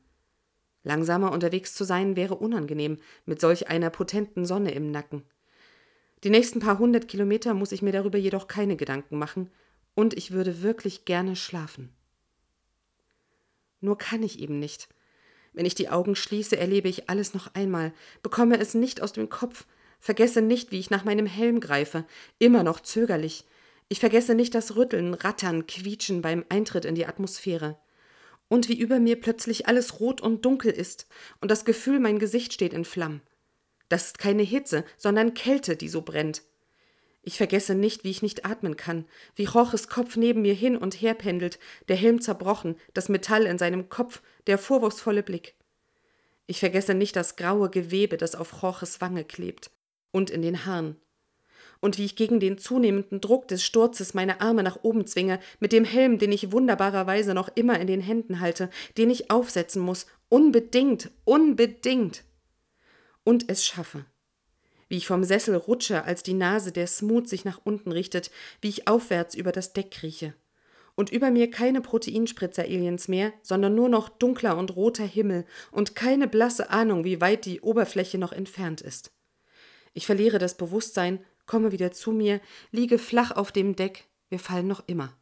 Langsamer 0.82 1.32
unterwegs 1.32 1.74
zu 1.74 1.84
sein 1.84 2.16
wäre 2.16 2.36
unangenehm, 2.36 2.98
mit 3.26 3.40
solch 3.40 3.68
einer 3.68 3.90
potenten 3.90 4.46
Sonne 4.46 4.72
im 4.72 4.90
Nacken. 4.90 5.24
Die 6.24 6.30
nächsten 6.30 6.60
paar 6.60 6.78
hundert 6.78 7.08
Kilometer 7.08 7.54
muss 7.54 7.72
ich 7.72 7.82
mir 7.82 7.92
darüber 7.92 8.18
jedoch 8.18 8.46
keine 8.46 8.76
Gedanken 8.76 9.18
machen, 9.18 9.50
und 9.94 10.16
ich 10.16 10.30
würde 10.30 10.62
wirklich 10.62 11.04
gerne 11.04 11.36
schlafen. 11.36 11.90
Nur 13.80 13.98
kann 13.98 14.22
ich 14.22 14.38
eben 14.38 14.58
nicht. 14.58 14.88
Wenn 15.52 15.66
ich 15.66 15.74
die 15.74 15.88
Augen 15.88 16.14
schließe, 16.14 16.56
erlebe 16.56 16.88
ich 16.88 17.10
alles 17.10 17.34
noch 17.34 17.54
einmal, 17.54 17.92
bekomme 18.22 18.58
es 18.58 18.74
nicht 18.74 19.02
aus 19.02 19.12
dem 19.12 19.28
Kopf, 19.28 19.66
vergesse 19.98 20.42
nicht, 20.42 20.70
wie 20.70 20.78
ich 20.78 20.90
nach 20.90 21.04
meinem 21.04 21.26
Helm 21.26 21.60
greife, 21.60 22.04
immer 22.38 22.62
noch 22.62 22.80
zögerlich. 22.80 23.44
Ich 23.92 23.98
vergesse 23.98 24.36
nicht 24.36 24.54
das 24.54 24.76
Rütteln, 24.76 25.14
Rattern, 25.14 25.66
Quietschen 25.66 26.22
beim 26.22 26.44
Eintritt 26.48 26.84
in 26.84 26.94
die 26.94 27.06
Atmosphäre. 27.06 27.76
Und 28.46 28.68
wie 28.68 28.78
über 28.78 29.00
mir 29.00 29.20
plötzlich 29.20 29.66
alles 29.66 29.98
rot 29.98 30.20
und 30.20 30.44
dunkel 30.44 30.70
ist 30.70 31.08
und 31.40 31.50
das 31.50 31.64
Gefühl, 31.64 31.98
mein 31.98 32.20
Gesicht 32.20 32.52
steht 32.52 32.72
in 32.72 32.84
Flammen. 32.84 33.20
Das 33.88 34.06
ist 34.06 34.18
keine 34.18 34.44
Hitze, 34.44 34.84
sondern 34.96 35.34
Kälte, 35.34 35.76
die 35.76 35.88
so 35.88 36.02
brennt. 36.02 36.42
Ich 37.22 37.36
vergesse 37.36 37.74
nicht, 37.74 38.04
wie 38.04 38.10
ich 38.10 38.22
nicht 38.22 38.46
atmen 38.46 38.76
kann, 38.76 39.06
wie 39.34 39.44
Roches 39.44 39.88
Kopf 39.88 40.14
neben 40.14 40.42
mir 40.42 40.54
hin 40.54 40.76
und 40.76 41.02
her 41.02 41.14
pendelt, 41.14 41.58
der 41.88 41.96
Helm 41.96 42.20
zerbrochen, 42.20 42.76
das 42.94 43.08
Metall 43.08 43.44
in 43.44 43.58
seinem 43.58 43.88
Kopf, 43.88 44.22
der 44.46 44.58
vorwurfsvolle 44.58 45.24
Blick. 45.24 45.56
Ich 46.46 46.60
vergesse 46.60 46.94
nicht 46.94 47.16
das 47.16 47.34
graue 47.34 47.70
Gewebe, 47.70 48.18
das 48.18 48.36
auf 48.36 48.62
Roches 48.62 49.00
Wange 49.00 49.24
klebt 49.24 49.72
und 50.12 50.30
in 50.30 50.42
den 50.42 50.64
Haaren. 50.64 50.96
Und 51.80 51.96
wie 51.96 52.04
ich 52.04 52.16
gegen 52.16 52.40
den 52.40 52.58
zunehmenden 52.58 53.20
Druck 53.20 53.48
des 53.48 53.62
Sturzes 53.64 54.12
meine 54.12 54.40
Arme 54.40 54.62
nach 54.62 54.80
oben 54.82 55.06
zwinge, 55.06 55.40
mit 55.60 55.72
dem 55.72 55.84
Helm, 55.84 56.18
den 56.18 56.30
ich 56.30 56.52
wunderbarerweise 56.52 57.32
noch 57.32 57.48
immer 57.54 57.80
in 57.80 57.86
den 57.86 58.00
Händen 58.00 58.40
halte, 58.40 58.68
den 58.98 59.08
ich 59.10 59.30
aufsetzen 59.30 59.80
muss, 59.80 60.06
unbedingt, 60.28 61.10
unbedingt. 61.24 62.24
Und 63.24 63.48
es 63.48 63.64
schaffe 63.64 64.04
wie 64.90 64.96
ich 64.96 65.06
vom 65.06 65.24
Sessel 65.24 65.54
rutsche, 65.54 66.04
als 66.04 66.22
die 66.22 66.34
Nase 66.34 66.72
der 66.72 66.88
Smooth 66.88 67.28
sich 67.28 67.44
nach 67.44 67.60
unten 67.62 67.92
richtet, 67.92 68.30
wie 68.60 68.68
ich 68.68 68.88
aufwärts 68.88 69.36
über 69.36 69.52
das 69.52 69.72
Deck 69.72 69.92
krieche. 69.92 70.34
Und 70.96 71.10
über 71.10 71.30
mir 71.30 71.48
keine 71.48 71.80
Proteinspritzer-Aliens 71.80 73.06
mehr, 73.06 73.32
sondern 73.40 73.74
nur 73.76 73.88
noch 73.88 74.08
dunkler 74.08 74.58
und 74.58 74.74
roter 74.74 75.04
Himmel 75.04 75.46
und 75.70 75.94
keine 75.94 76.26
blasse 76.26 76.70
Ahnung, 76.70 77.04
wie 77.04 77.20
weit 77.20 77.46
die 77.46 77.60
Oberfläche 77.60 78.18
noch 78.18 78.32
entfernt 78.32 78.80
ist. 78.80 79.12
Ich 79.94 80.06
verliere 80.06 80.38
das 80.38 80.56
Bewusstsein, 80.56 81.24
komme 81.50 81.72
wieder 81.72 81.90
zu 81.90 82.12
mir, 82.12 82.40
liege 82.70 82.96
flach 82.96 83.32
auf 83.32 83.50
dem 83.50 83.74
Deck, 83.74 84.06
wir 84.28 84.38
fallen 84.38 84.68
noch 84.68 84.84
immer. 84.86 85.16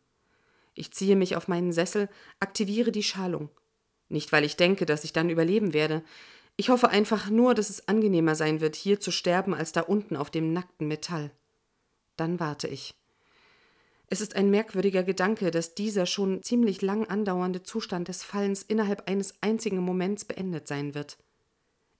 Ich 0.74 0.92
ziehe 0.92 1.16
mich 1.16 1.36
auf 1.36 1.48
meinen 1.48 1.72
Sessel, 1.72 2.10
aktiviere 2.38 2.92
die 2.92 3.02
Schalung. 3.02 3.48
Nicht, 4.10 4.30
weil 4.30 4.44
ich 4.44 4.54
denke, 4.56 4.84
dass 4.84 5.04
ich 5.04 5.14
dann 5.14 5.30
überleben 5.30 5.72
werde. 5.72 6.04
Ich 6.56 6.68
hoffe 6.68 6.90
einfach 6.90 7.30
nur, 7.30 7.54
dass 7.54 7.70
es 7.70 7.88
angenehmer 7.88 8.34
sein 8.34 8.60
wird, 8.60 8.76
hier 8.76 9.00
zu 9.00 9.10
sterben, 9.10 9.54
als 9.54 9.72
da 9.72 9.80
unten 9.80 10.16
auf 10.16 10.28
dem 10.28 10.52
nackten 10.52 10.86
Metall. 10.86 11.30
Dann 12.16 12.38
warte 12.38 12.68
ich. 12.68 12.94
Es 14.08 14.20
ist 14.20 14.36
ein 14.36 14.50
merkwürdiger 14.50 15.04
Gedanke, 15.04 15.50
dass 15.50 15.74
dieser 15.74 16.04
schon 16.04 16.42
ziemlich 16.42 16.82
lang 16.82 17.06
andauernde 17.06 17.62
Zustand 17.62 18.08
des 18.08 18.22
Fallens 18.22 18.62
innerhalb 18.62 19.08
eines 19.08 19.34
einzigen 19.40 19.78
Moments 19.78 20.26
beendet 20.26 20.68
sein 20.68 20.94
wird. 20.94 21.16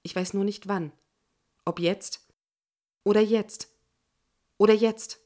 Ich 0.02 0.14
weiß 0.14 0.34
nur 0.34 0.44
nicht 0.44 0.68
wann. 0.68 0.92
Ob 1.64 1.80
jetzt 1.80 2.28
oder 3.04 3.22
jetzt 3.22 3.70
oder 4.58 4.74
jetzt. 4.74 5.20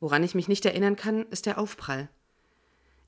Woran 0.00 0.22
ich 0.22 0.34
mich 0.34 0.48
nicht 0.48 0.66
erinnern 0.66 0.96
kann, 0.96 1.24
ist 1.30 1.46
der 1.46 1.58
Aufprall. 1.58 2.10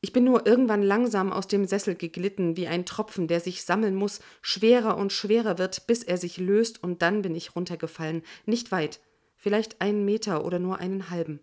Ich 0.00 0.12
bin 0.12 0.24
nur 0.24 0.46
irgendwann 0.46 0.82
langsam 0.82 1.32
aus 1.32 1.48
dem 1.48 1.66
Sessel 1.66 1.94
geglitten, 1.94 2.56
wie 2.56 2.68
ein 2.68 2.86
Tropfen, 2.86 3.28
der 3.28 3.40
sich 3.40 3.64
sammeln 3.64 3.94
muss, 3.94 4.20
schwerer 4.40 4.96
und 4.96 5.12
schwerer 5.12 5.58
wird, 5.58 5.86
bis 5.86 6.02
er 6.02 6.16
sich 6.16 6.38
löst, 6.38 6.82
und 6.82 7.02
dann 7.02 7.22
bin 7.22 7.34
ich 7.34 7.56
runtergefallen, 7.56 8.22
nicht 8.44 8.72
weit, 8.72 9.00
vielleicht 9.36 9.80
einen 9.80 10.04
Meter 10.04 10.44
oder 10.44 10.58
nur 10.58 10.78
einen 10.78 11.10
halben. 11.10 11.40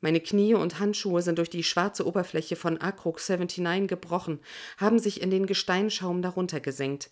Meine 0.00 0.20
Knie 0.20 0.54
und 0.54 0.78
Handschuhe 0.78 1.20
sind 1.20 1.38
durch 1.38 1.50
die 1.50 1.62
schwarze 1.62 2.06
Oberfläche 2.06 2.56
von 2.56 2.78
Akruk 2.78 3.20
79 3.20 3.86
gebrochen, 3.86 4.40
haben 4.78 4.98
sich 4.98 5.20
in 5.20 5.30
den 5.30 5.46
Gesteinsschaum 5.46 6.22
darunter 6.22 6.60
gesenkt. 6.60 7.10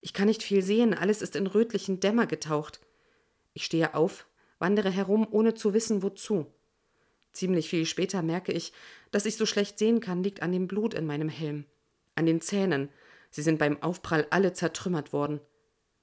Ich 0.00 0.12
kann 0.12 0.28
nicht 0.28 0.42
viel 0.42 0.62
sehen, 0.62 0.94
alles 0.94 1.20
ist 1.20 1.34
in 1.34 1.46
rötlichen 1.46 2.00
Dämmer 2.00 2.26
getaucht. 2.26 2.80
Ich 3.54 3.64
stehe 3.64 3.94
auf, 3.94 4.26
wandere 4.62 4.90
herum, 4.90 5.26
ohne 5.28 5.54
zu 5.54 5.74
wissen, 5.74 6.02
wozu. 6.04 6.46
Ziemlich 7.32 7.68
viel 7.68 7.84
später 7.84 8.22
merke 8.22 8.52
ich, 8.52 8.72
dass 9.10 9.26
ich 9.26 9.36
so 9.36 9.44
schlecht 9.44 9.76
sehen 9.76 9.98
kann, 9.98 10.22
liegt 10.22 10.40
an 10.40 10.52
dem 10.52 10.68
Blut 10.68 10.94
in 10.94 11.04
meinem 11.04 11.28
Helm, 11.28 11.64
an 12.14 12.26
den 12.26 12.40
Zähnen. 12.40 12.88
Sie 13.32 13.42
sind 13.42 13.58
beim 13.58 13.82
Aufprall 13.82 14.24
alle 14.30 14.52
zertrümmert 14.52 15.12
worden. 15.12 15.40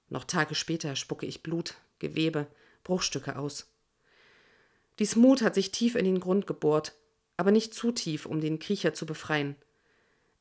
Noch 0.09 0.25
Tage 0.25 0.55
später 0.55 0.97
spucke 0.97 1.25
ich 1.25 1.41
Blut, 1.41 1.75
Gewebe, 1.99 2.47
Bruchstücke 2.83 3.37
aus. 3.37 3.71
Die 4.99 5.05
Smooth 5.05 5.41
hat 5.41 5.55
sich 5.55 5.71
tief 5.71 5.95
in 5.95 6.03
den 6.03 6.19
Grund 6.19 6.45
gebohrt, 6.45 6.95
aber 7.37 7.51
nicht 7.51 7.73
zu 7.73 7.93
tief, 7.93 8.25
um 8.25 8.41
den 8.41 8.59
Kriecher 8.59 8.93
zu 8.93 9.05
befreien. 9.05 9.55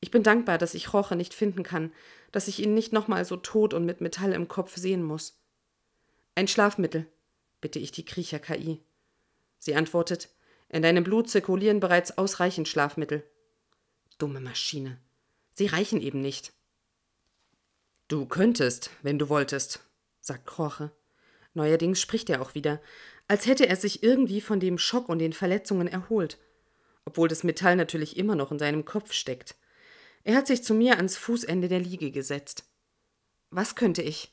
Ich 0.01 0.11
bin 0.11 0.25
dankbar, 0.25 0.59
dass 0.59 0.75
ich 0.75 0.93
Roche 0.93 1.15
nicht 1.15 1.35
finden 1.35 1.63
kann, 1.63 1.93
dass 2.33 2.49
ich 2.49 2.61
ihn 2.61 2.75
nicht 2.75 2.93
nochmal 2.93 3.25
so 3.25 3.37
tot 3.37 3.75
und 3.75 3.85
mit 3.85 4.01
Metall 4.01 4.33
im 4.33 4.49
Kopf 4.49 4.77
sehen 4.77 5.05
muss. 5.05 5.41
Ein 6.35 6.49
Schlafmittel, 6.49 7.07
bitte 7.61 7.79
ich 7.79 7.93
die 7.93 8.05
Kriecher-KI. 8.05 8.83
Sie 9.59 9.75
antwortet, 9.75 10.29
in 10.69 10.83
deinem 10.83 11.05
Blut 11.05 11.31
zirkulieren 11.31 11.81
bereits 11.81 12.19
ausreichend 12.19 12.69
Schlafmittel. 12.69 13.25
Dumme 14.19 14.41
Maschine. 14.41 14.99
Sie 15.53 15.67
reichen 15.67 16.01
eben 16.01 16.21
nicht. 16.21 16.53
Du 18.09 18.27
könntest, 18.27 18.91
wenn 19.03 19.19
du 19.19 19.29
wolltest, 19.29 19.81
sagt 20.21 20.47
Kroche. 20.47 20.93
Neuerdings 21.55 22.01
spricht 22.01 22.31
er 22.31 22.41
auch 22.41 22.55
wieder, 22.55 22.81
als 23.27 23.47
hätte 23.47 23.69
er 23.69 23.77
sich 23.77 24.03
irgendwie 24.03 24.41
von 24.41 24.61
dem 24.61 24.79
Schock 24.79 25.09
und 25.09 25.19
den 25.19 25.33
Verletzungen 25.33 25.89
erholt, 25.89 26.39
obwohl 27.05 27.29
das 27.29 27.45
Metall 27.45 27.77
natürlich 27.77 28.17
immer 28.17 28.35
noch 28.35 28.51
in 28.53 28.59
seinem 28.59 28.85
Kopf 28.85 29.13
steckt. 29.13 29.57
Er 30.25 30.37
hat 30.37 30.47
sich 30.47 30.63
zu 30.65 30.75
mir 30.75 30.97
ans 30.97 31.17
Fußende 31.17 31.69
der 31.69 31.81
Liege 31.81 32.11
gesetzt. 32.11 32.65
Was 33.51 33.75
könnte 33.75 34.03
ich? 34.03 34.33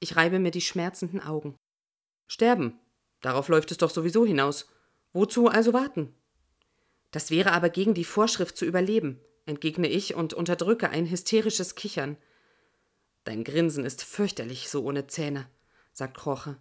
Ich 0.00 0.16
reibe 0.16 0.38
mir 0.38 0.50
die 0.50 0.60
schmerzenden 0.60 1.20
Augen. 1.20 1.56
Sterben. 2.30 2.78
Darauf 3.22 3.48
läuft 3.48 3.72
es 3.72 3.78
doch 3.78 3.90
sowieso 3.90 4.24
hinaus. 4.24 4.68
Wozu 5.12 5.48
also 5.48 5.72
warten? 5.72 6.14
Das 7.10 7.32
wäre 7.32 7.50
aber 7.50 7.70
gegen 7.70 7.92
die 7.92 8.04
Vorschrift 8.04 8.56
zu 8.56 8.64
überleben, 8.64 9.20
entgegne 9.46 9.88
ich 9.88 10.14
und 10.14 10.32
unterdrücke 10.32 10.90
ein 10.90 11.10
hysterisches 11.10 11.74
Kichern. 11.74 12.16
Dein 13.24 13.42
Grinsen 13.42 13.84
ist 13.84 14.04
fürchterlich, 14.04 14.68
so 14.68 14.84
ohne 14.84 15.08
Zähne, 15.08 15.48
sagt 15.92 16.16
Kroche. 16.16 16.56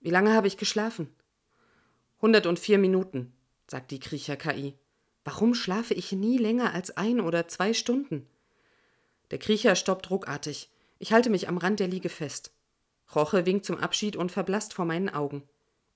Wie 0.00 0.10
lange 0.10 0.34
habe 0.34 0.48
ich 0.48 0.56
geschlafen? 0.56 1.14
Hundertundvier 2.20 2.78
Minuten, 2.78 3.32
sagt 3.68 3.92
die 3.92 4.00
Kriecher-KI. 4.00 4.76
Warum 5.22 5.54
schlafe 5.54 5.94
ich 5.94 6.10
nie 6.10 6.36
länger 6.36 6.74
als 6.74 6.96
ein 6.96 7.20
oder 7.20 7.46
zwei 7.46 7.74
Stunden? 7.74 8.26
Der 9.30 9.38
Kriecher 9.38 9.76
stoppt 9.76 10.10
ruckartig. 10.10 10.68
Ich 10.98 11.12
halte 11.12 11.30
mich 11.30 11.46
am 11.46 11.58
Rand 11.58 11.78
der 11.78 11.86
Liege 11.86 12.08
fest. 12.08 12.50
Roche 13.14 13.46
winkt 13.46 13.64
zum 13.64 13.78
Abschied 13.78 14.16
und 14.16 14.32
verblasst 14.32 14.74
vor 14.74 14.84
meinen 14.84 15.08
Augen. 15.08 15.42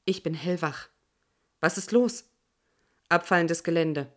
Ich 0.04 0.22
bin 0.22 0.34
hellwach. 0.34 0.88
Was 1.60 1.78
ist 1.78 1.92
los? 1.92 2.24
Abfallendes 3.08 3.62
Gelände. 3.62 4.12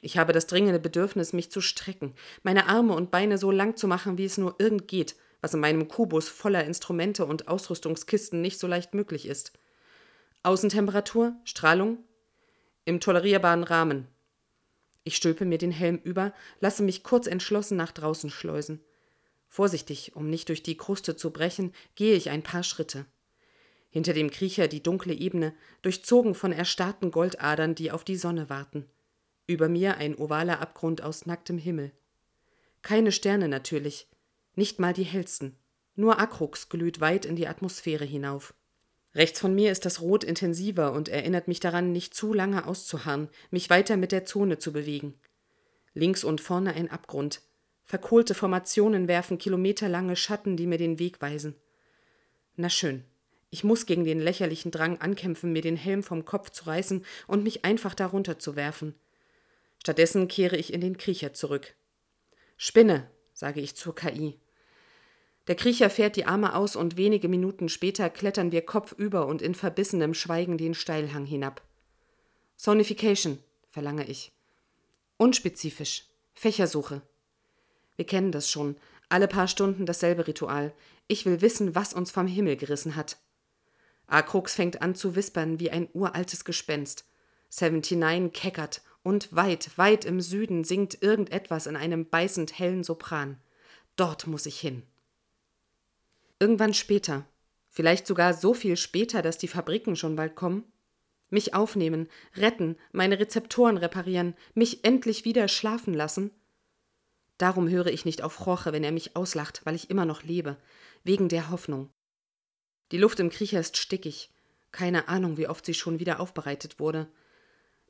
Ich 0.00 0.18
habe 0.18 0.32
das 0.32 0.46
dringende 0.46 0.78
Bedürfnis, 0.78 1.32
mich 1.32 1.50
zu 1.50 1.60
strecken, 1.60 2.14
meine 2.42 2.68
Arme 2.68 2.94
und 2.94 3.10
Beine 3.10 3.38
so 3.38 3.50
lang 3.50 3.76
zu 3.76 3.88
machen, 3.88 4.18
wie 4.18 4.24
es 4.24 4.38
nur 4.38 4.56
irgend 4.58 4.88
geht, 4.88 5.16
was 5.40 5.54
in 5.54 5.60
meinem 5.60 5.88
Kubus 5.88 6.28
voller 6.28 6.64
Instrumente 6.64 7.24
und 7.24 7.48
Ausrüstungskisten 7.48 8.40
nicht 8.40 8.58
so 8.58 8.66
leicht 8.66 8.94
möglich 8.94 9.26
ist. 9.26 9.52
Außentemperatur, 10.42 11.34
Strahlung? 11.44 11.98
Im 12.84 13.00
tolerierbaren 13.00 13.64
Rahmen. 13.64 14.06
Ich 15.04 15.16
stülpe 15.16 15.44
mir 15.44 15.58
den 15.58 15.72
Helm 15.72 16.00
über, 16.02 16.32
lasse 16.60 16.82
mich 16.82 17.02
kurz 17.02 17.26
entschlossen 17.26 17.76
nach 17.76 17.92
draußen 17.92 18.30
schleusen. 18.30 18.80
Vorsichtig, 19.48 20.14
um 20.14 20.28
nicht 20.28 20.48
durch 20.48 20.62
die 20.62 20.76
Kruste 20.76 21.16
zu 21.16 21.32
brechen, 21.32 21.72
gehe 21.94 22.14
ich 22.14 22.30
ein 22.30 22.42
paar 22.42 22.62
Schritte. 22.62 23.06
Hinter 23.90 24.12
dem 24.12 24.30
Kriecher 24.30 24.68
die 24.68 24.82
dunkle 24.82 25.14
Ebene, 25.14 25.54
durchzogen 25.82 26.34
von 26.34 26.52
erstarrten 26.52 27.10
Goldadern, 27.10 27.74
die 27.74 27.90
auf 27.90 28.04
die 28.04 28.16
Sonne 28.16 28.50
warten. 28.50 28.86
Über 29.46 29.68
mir 29.68 29.96
ein 29.96 30.16
ovaler 30.16 30.60
Abgrund 30.60 31.02
aus 31.02 31.24
nacktem 31.24 31.56
Himmel. 31.56 31.92
Keine 32.82 33.12
Sterne 33.12 33.48
natürlich, 33.48 34.08
nicht 34.54 34.80
mal 34.80 34.92
die 34.92 35.04
hellsten. 35.04 35.56
Nur 35.94 36.18
Akrux 36.18 36.68
glüht 36.68 37.00
weit 37.00 37.24
in 37.24 37.36
die 37.36 37.46
Atmosphäre 37.46 38.04
hinauf. 38.04 38.54
Rechts 39.14 39.40
von 39.40 39.54
mir 39.54 39.72
ist 39.72 39.86
das 39.86 40.02
Rot 40.02 40.24
intensiver 40.24 40.92
und 40.92 41.08
erinnert 41.08 41.48
mich 41.48 41.58
daran, 41.58 41.90
nicht 41.90 42.12
zu 42.12 42.34
lange 42.34 42.66
auszuharren, 42.66 43.30
mich 43.50 43.70
weiter 43.70 43.96
mit 43.96 44.12
der 44.12 44.26
Zone 44.26 44.58
zu 44.58 44.74
bewegen. 44.74 45.14
Links 45.94 46.22
und 46.22 46.42
vorne 46.42 46.74
ein 46.74 46.90
Abgrund. 46.90 47.40
Verkohlte 47.86 48.34
Formationen 48.34 49.06
werfen 49.06 49.38
kilometerlange 49.38 50.16
Schatten, 50.16 50.56
die 50.56 50.66
mir 50.66 50.76
den 50.76 50.98
Weg 50.98 51.22
weisen. 51.22 51.54
Na 52.56 52.68
schön. 52.68 53.04
Ich 53.50 53.62
muss 53.62 53.86
gegen 53.86 54.04
den 54.04 54.20
lächerlichen 54.20 54.72
Drang 54.72 55.00
ankämpfen, 55.00 55.52
mir 55.52 55.62
den 55.62 55.76
Helm 55.76 56.02
vom 56.02 56.24
Kopf 56.24 56.50
zu 56.50 56.64
reißen 56.64 57.04
und 57.28 57.44
mich 57.44 57.64
einfach 57.64 57.94
darunter 57.94 58.40
zu 58.40 58.56
werfen. 58.56 58.96
Stattdessen 59.80 60.26
kehre 60.26 60.56
ich 60.56 60.72
in 60.72 60.80
den 60.80 60.98
Kriecher 60.98 61.32
zurück. 61.32 61.74
Spinne, 62.56 63.08
sage 63.32 63.60
ich 63.60 63.76
zur 63.76 63.94
KI. 63.94 64.36
Der 65.46 65.54
Kriecher 65.54 65.88
fährt 65.88 66.16
die 66.16 66.24
Arme 66.24 66.56
aus 66.56 66.74
und 66.74 66.96
wenige 66.96 67.28
Minuten 67.28 67.68
später 67.68 68.10
klettern 68.10 68.50
wir 68.50 68.62
kopfüber 68.62 69.26
und 69.26 69.42
in 69.42 69.54
verbissenem 69.54 70.12
Schweigen 70.12 70.58
den 70.58 70.74
Steilhang 70.74 71.24
hinab. 71.24 71.62
Sonification, 72.56 73.38
verlange 73.70 74.08
ich. 74.08 74.32
Unspezifisch. 75.18 76.06
Fächersuche. 76.34 77.02
Wir 77.96 78.06
kennen 78.06 78.32
das 78.32 78.50
schon. 78.50 78.76
Alle 79.08 79.28
paar 79.28 79.48
Stunden 79.48 79.86
dasselbe 79.86 80.26
Ritual. 80.26 80.72
Ich 81.08 81.26
will 81.26 81.40
wissen, 81.40 81.74
was 81.74 81.92
uns 81.92 82.10
vom 82.10 82.26
Himmel 82.26 82.56
gerissen 82.56 82.96
hat. 82.96 83.18
Akrux 84.06 84.54
fängt 84.54 84.82
an 84.82 84.94
zu 84.94 85.16
wispern 85.16 85.58
wie 85.58 85.70
ein 85.70 85.88
uraltes 85.92 86.44
Gespenst. 86.44 87.04
79 87.50 88.32
keckert 88.32 88.82
und 89.02 89.34
weit, 89.34 89.76
weit 89.78 90.04
im 90.04 90.20
Süden 90.20 90.64
singt 90.64 91.00
irgendetwas 91.02 91.66
in 91.66 91.76
einem 91.76 92.08
beißend 92.08 92.58
hellen 92.58 92.84
Sopran. 92.84 93.40
Dort 93.94 94.26
muss 94.26 94.46
ich 94.46 94.58
hin. 94.60 94.82
Irgendwann 96.38 96.74
später, 96.74 97.24
vielleicht 97.70 98.06
sogar 98.06 98.34
so 98.34 98.52
viel 98.52 98.76
später, 98.76 99.22
dass 99.22 99.38
die 99.38 99.48
Fabriken 99.48 99.96
schon 99.96 100.16
bald 100.16 100.34
kommen, 100.34 100.64
mich 101.30 101.54
aufnehmen, 101.54 102.08
retten, 102.36 102.76
meine 102.92 103.18
Rezeptoren 103.18 103.78
reparieren, 103.78 104.34
mich 104.54 104.84
endlich 104.84 105.24
wieder 105.24 105.48
schlafen 105.48 105.94
lassen. 105.94 106.30
Darum 107.38 107.68
höre 107.68 107.88
ich 107.88 108.04
nicht 108.04 108.22
auf 108.22 108.46
Roche, 108.46 108.72
wenn 108.72 108.84
er 108.84 108.92
mich 108.92 109.14
auslacht, 109.16 109.60
weil 109.64 109.74
ich 109.74 109.90
immer 109.90 110.04
noch 110.04 110.22
lebe, 110.22 110.56
wegen 111.04 111.28
der 111.28 111.50
Hoffnung. 111.50 111.90
Die 112.92 112.98
Luft 112.98 113.20
im 113.20 113.30
Kriecher 113.30 113.60
ist 113.60 113.76
stickig, 113.76 114.30
keine 114.72 115.08
Ahnung, 115.08 115.36
wie 115.36 115.48
oft 115.48 115.66
sie 115.66 115.74
schon 115.74 115.98
wieder 115.98 116.20
aufbereitet 116.20 116.78
wurde. 116.78 117.08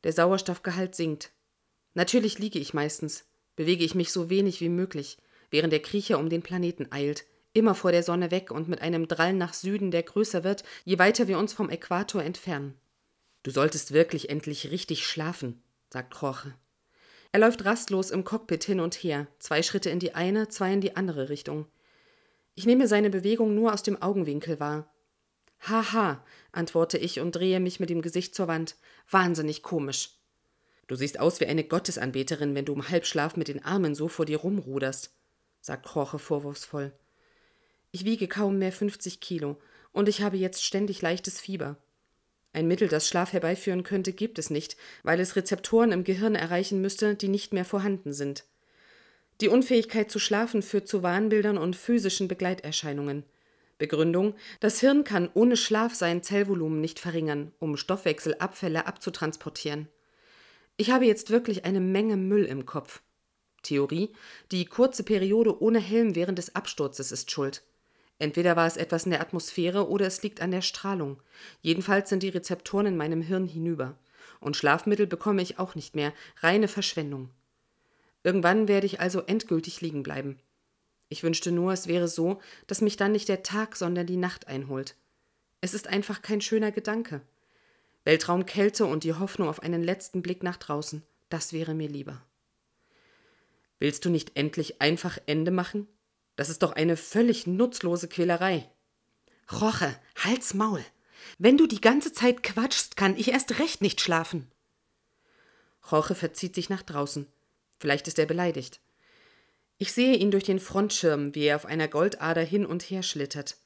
Der 0.05 0.12
Sauerstoffgehalt 0.12 0.95
sinkt. 0.95 1.33
Natürlich 1.95 2.38
liege 2.38 2.59
ich 2.59 2.75
meistens, 2.75 3.25
bewege 3.57 3.85
ich 3.85 3.95
mich 3.95 4.12
so 4.12 4.31
wenig 4.31 4.61
wie 4.61 4.69
möglich, 4.69 5.19
während 5.50 5.73
der 5.73 5.83
Kriecher 5.83 6.19
um 6.19 6.29
den 6.29 6.43
Planeten 6.43 6.91
eilt, 6.91 7.25
immer 7.53 7.75
vor 7.75 7.93
der 7.93 8.03
Sonne 8.03 8.31
weg 8.31 8.50
und 8.50 8.69
mit 8.69 8.83
einem 8.83 9.09
Drall 9.09 9.33
nach 9.33 9.55
Süden, 9.55 9.91
der 9.91 10.03
größer 10.03 10.45
wird, 10.45 10.62
je 10.85 10.99
weiter 10.99 11.29
wir 11.29 11.38
uns 11.38 11.53
vom 11.53 11.71
Äquator 11.71 12.23
entfernen. 12.23 12.79
Du 13.43 13.50
solltest 13.50 13.93
wirklich 13.93 14.29
endlich 14.29 14.71
richtig 14.71 15.07
schlafen, 15.07 15.62
sagt 15.91 16.12
Kroche. 16.12 16.55
Er 17.37 17.40
läuft 17.40 17.66
rastlos 17.66 18.12
im 18.12 18.25
Cockpit 18.25 18.64
hin 18.64 18.81
und 18.81 18.95
her, 18.95 19.26
zwei 19.40 19.62
Schritte 19.62 19.90
in 19.90 19.99
die 19.99 20.14
eine, 20.14 20.49
zwei 20.49 20.73
in 20.73 20.81
die 20.81 20.97
andere 20.97 21.28
Richtung. 21.28 21.66
Ich 22.55 22.64
nehme 22.64 22.88
seine 22.88 23.11
Bewegung 23.11 23.55
nur 23.55 23.75
aus 23.75 23.83
dem 23.83 24.00
Augenwinkel 24.00 24.59
wahr. 24.59 24.90
Haha, 25.61 26.25
antworte 26.52 26.97
ich 26.97 27.21
und 27.21 27.33
drehe 27.33 27.61
mich 27.61 27.78
mit 27.78 27.90
dem 27.90 28.00
Gesicht 28.00 28.35
zur 28.35 28.49
Wand. 28.49 28.76
Wahnsinnig 29.11 29.62
komisch. 29.62 30.12
Du 30.87 30.97
siehst 30.97 31.21
aus 31.21 31.38
wie 31.38 31.45
eine 31.45 31.64
Gottesanbeterin, 31.64 32.55
wenn 32.55 32.64
du 32.64 32.73
im 32.73 32.88
Halbschlaf 32.88 33.37
mit 33.37 33.49
den 33.49 33.62
Armen 33.62 33.95
so 33.95 34.09
vor 34.09 34.25
dir 34.25 34.38
rumruderst, 34.38 35.14
sagt 35.61 35.85
Kroche 35.85 36.19
vorwurfsvoll. 36.19 36.95
Ich 37.90 38.07
wiege 38.07 38.28
kaum 38.28 38.57
mehr 38.57 38.73
50 38.73 39.21
Kilo 39.21 39.61
und 39.93 40.09
ich 40.09 40.23
habe 40.23 40.38
jetzt 40.38 40.64
ständig 40.64 41.02
leichtes 41.02 41.38
Fieber. 41.38 41.76
Ein 42.57 42.69
Mittel, 42.69 42.89
das 42.89 43.07
Schlaf 43.07 43.35
herbeiführen 43.35 43.83
könnte, 43.83 44.15
gibt 44.15 44.39
es 44.39 44.49
nicht, 44.49 44.79
weil 45.03 45.21
es 45.21 45.37
Rezeptoren 45.37 45.93
im 45.93 46.05
Gehirn 46.05 46.35
erreichen 46.35 46.81
müsste, 46.81 47.15
die 47.15 47.29
nicht 47.29 47.53
mehr 47.53 47.67
vorhanden 47.67 48.15
sind. 48.15 48.47
Die 49.43 49.49
Unfähigkeit 49.49 50.11
zu 50.11 50.19
schlafen 50.19 50.63
führt 50.63 50.89
zu 50.89 51.03
Wahnbildern 51.03 51.59
und 51.59 51.77
physischen 51.77 52.29
Begleiterscheinungen. 52.29 53.25
Begründung: 53.77 54.37
Das 54.61 54.81
Hirn 54.81 55.05
kann 55.05 55.29
ohne 55.35 55.59
Schlaf 55.59 55.95
sein 55.95 56.23
Zellvolumen 56.23 56.81
nicht 56.81 56.99
verringern, 56.99 57.53
um 57.59 57.77
Stoffwechselabfälle 57.77 58.87
abzutransportieren. 58.87 59.89
Ich 60.79 60.91
habe 60.91 61.05
jetzt 61.05 61.29
wirklich 61.29 61.67
eine 61.67 61.81
Menge 61.81 62.17
Müll 62.17 62.47
im 62.47 62.65
Kopf. 62.65 63.03
Theorie: 63.65 64.15
Die 64.51 64.65
kurze 64.65 65.03
Periode 65.03 65.61
ohne 65.61 65.79
Helm 65.79 66.15
während 66.15 66.39
des 66.39 66.55
Absturzes 66.55 67.13
ist 67.13 67.31
schuld. 67.31 67.63
Entweder 68.18 68.56
war 68.56 68.66
es 68.66 68.76
etwas 68.76 69.04
in 69.04 69.11
der 69.11 69.20
Atmosphäre 69.20 69.88
oder 69.88 70.06
es 70.06 70.23
liegt 70.23 70.40
an 70.40 70.50
der 70.50 70.62
Strahlung. 70.62 71.23
Jedenfalls 71.61 72.08
sind 72.08 72.23
die 72.23 72.30
Rezeptoren 72.30 72.87
in 72.87 72.96
meinem 72.96 73.20
Hirn 73.20 73.46
hinüber. 73.46 73.99
Und 74.40 74.56
Schlafmittel 74.56 75.06
bekomme 75.06 75.42
ich 75.42 75.58
auch 75.58 75.75
nicht 75.75 75.94
mehr. 75.94 76.12
Reine 76.40 76.68
Verschwendung. 76.68 77.30
Irgendwann 78.23 78.68
werde 78.68 78.87
ich 78.87 79.00
also 79.00 79.20
endgültig 79.20 79.80
liegen 79.80 80.02
bleiben. 80.02 80.38
Ich 81.08 81.23
wünschte 81.23 81.52
nur, 81.52 81.73
es 81.73 81.87
wäre 81.87 82.08
so, 82.08 82.40
dass 82.66 82.80
mich 82.80 82.96
dann 82.96 83.12
nicht 83.12 83.28
der 83.28 83.42
Tag, 83.42 83.76
sondern 83.76 84.06
die 84.06 84.16
Nacht 84.16 84.49
einholt. 84.49 84.96
Es 85.61 85.75
ist 85.75 85.87
einfach 85.87 86.23
kein 86.23 86.40
schöner 86.40 86.73
Gedanke. 86.73 87.20
Weltraumkälte 88.04 88.87
und 88.87 89.04
die 89.04 89.14
Hoffnung 89.14 89.49
auf 89.49 89.62
einen 89.62 89.82
letzten 89.82 90.23
Blick 90.23 90.42
nach 90.42 90.56
draußen, 90.56 91.02
das 91.28 91.52
wäre 91.52 91.75
mir 91.75 91.88
lieber. 91.88 92.23
Willst 93.78 94.04
du 94.04 94.11
nicht 94.11 94.37
endlich 94.37 94.80
einfach 94.80 95.18
Ende 95.26 95.50
machen? 95.50 95.87
Das 96.37 96.49
ist 96.50 96.62
doch 96.62 96.73
eine 96.73 96.97
völlig 96.97 97.47
nutzlose 97.47 98.09
Quälerei. 98.09 98.71
Roche, 99.50 99.99
halt's 100.16 100.55
Maul. 100.55 100.85
Wenn 101.38 101.57
du 101.57 101.66
die 101.66 101.81
ganze 101.81 102.12
Zeit 102.12 102.43
quatschst, 102.43 102.97
kann 102.97 103.16
ich 103.16 103.33
erst 103.33 103.59
recht 103.59 103.81
nicht 103.81 104.00
schlafen. 104.00 104.50
Roche 105.90 106.14
verzieht 106.14 106.55
sich 106.55 106.69
nach 106.69 106.83
draußen. 106.83 107.26
Vielleicht 107.78 108.09
ist 108.09 108.19
er 108.19 108.26
beleidigt. 108.26 108.81
Ich 109.78 109.93
sehe 109.93 110.16
ihn 110.16 110.31
durch 110.31 110.45
den 110.45 110.61
Frontschirm, 110.61 111.35
wie 111.35 111.45
er 111.45 111.57
auf 111.57 111.66
einer 111.66 111.88
Goldader 111.88 112.43
hin 112.43 112.64
und 112.64 112.83
her 112.83 113.02
schlittert. 113.02 113.57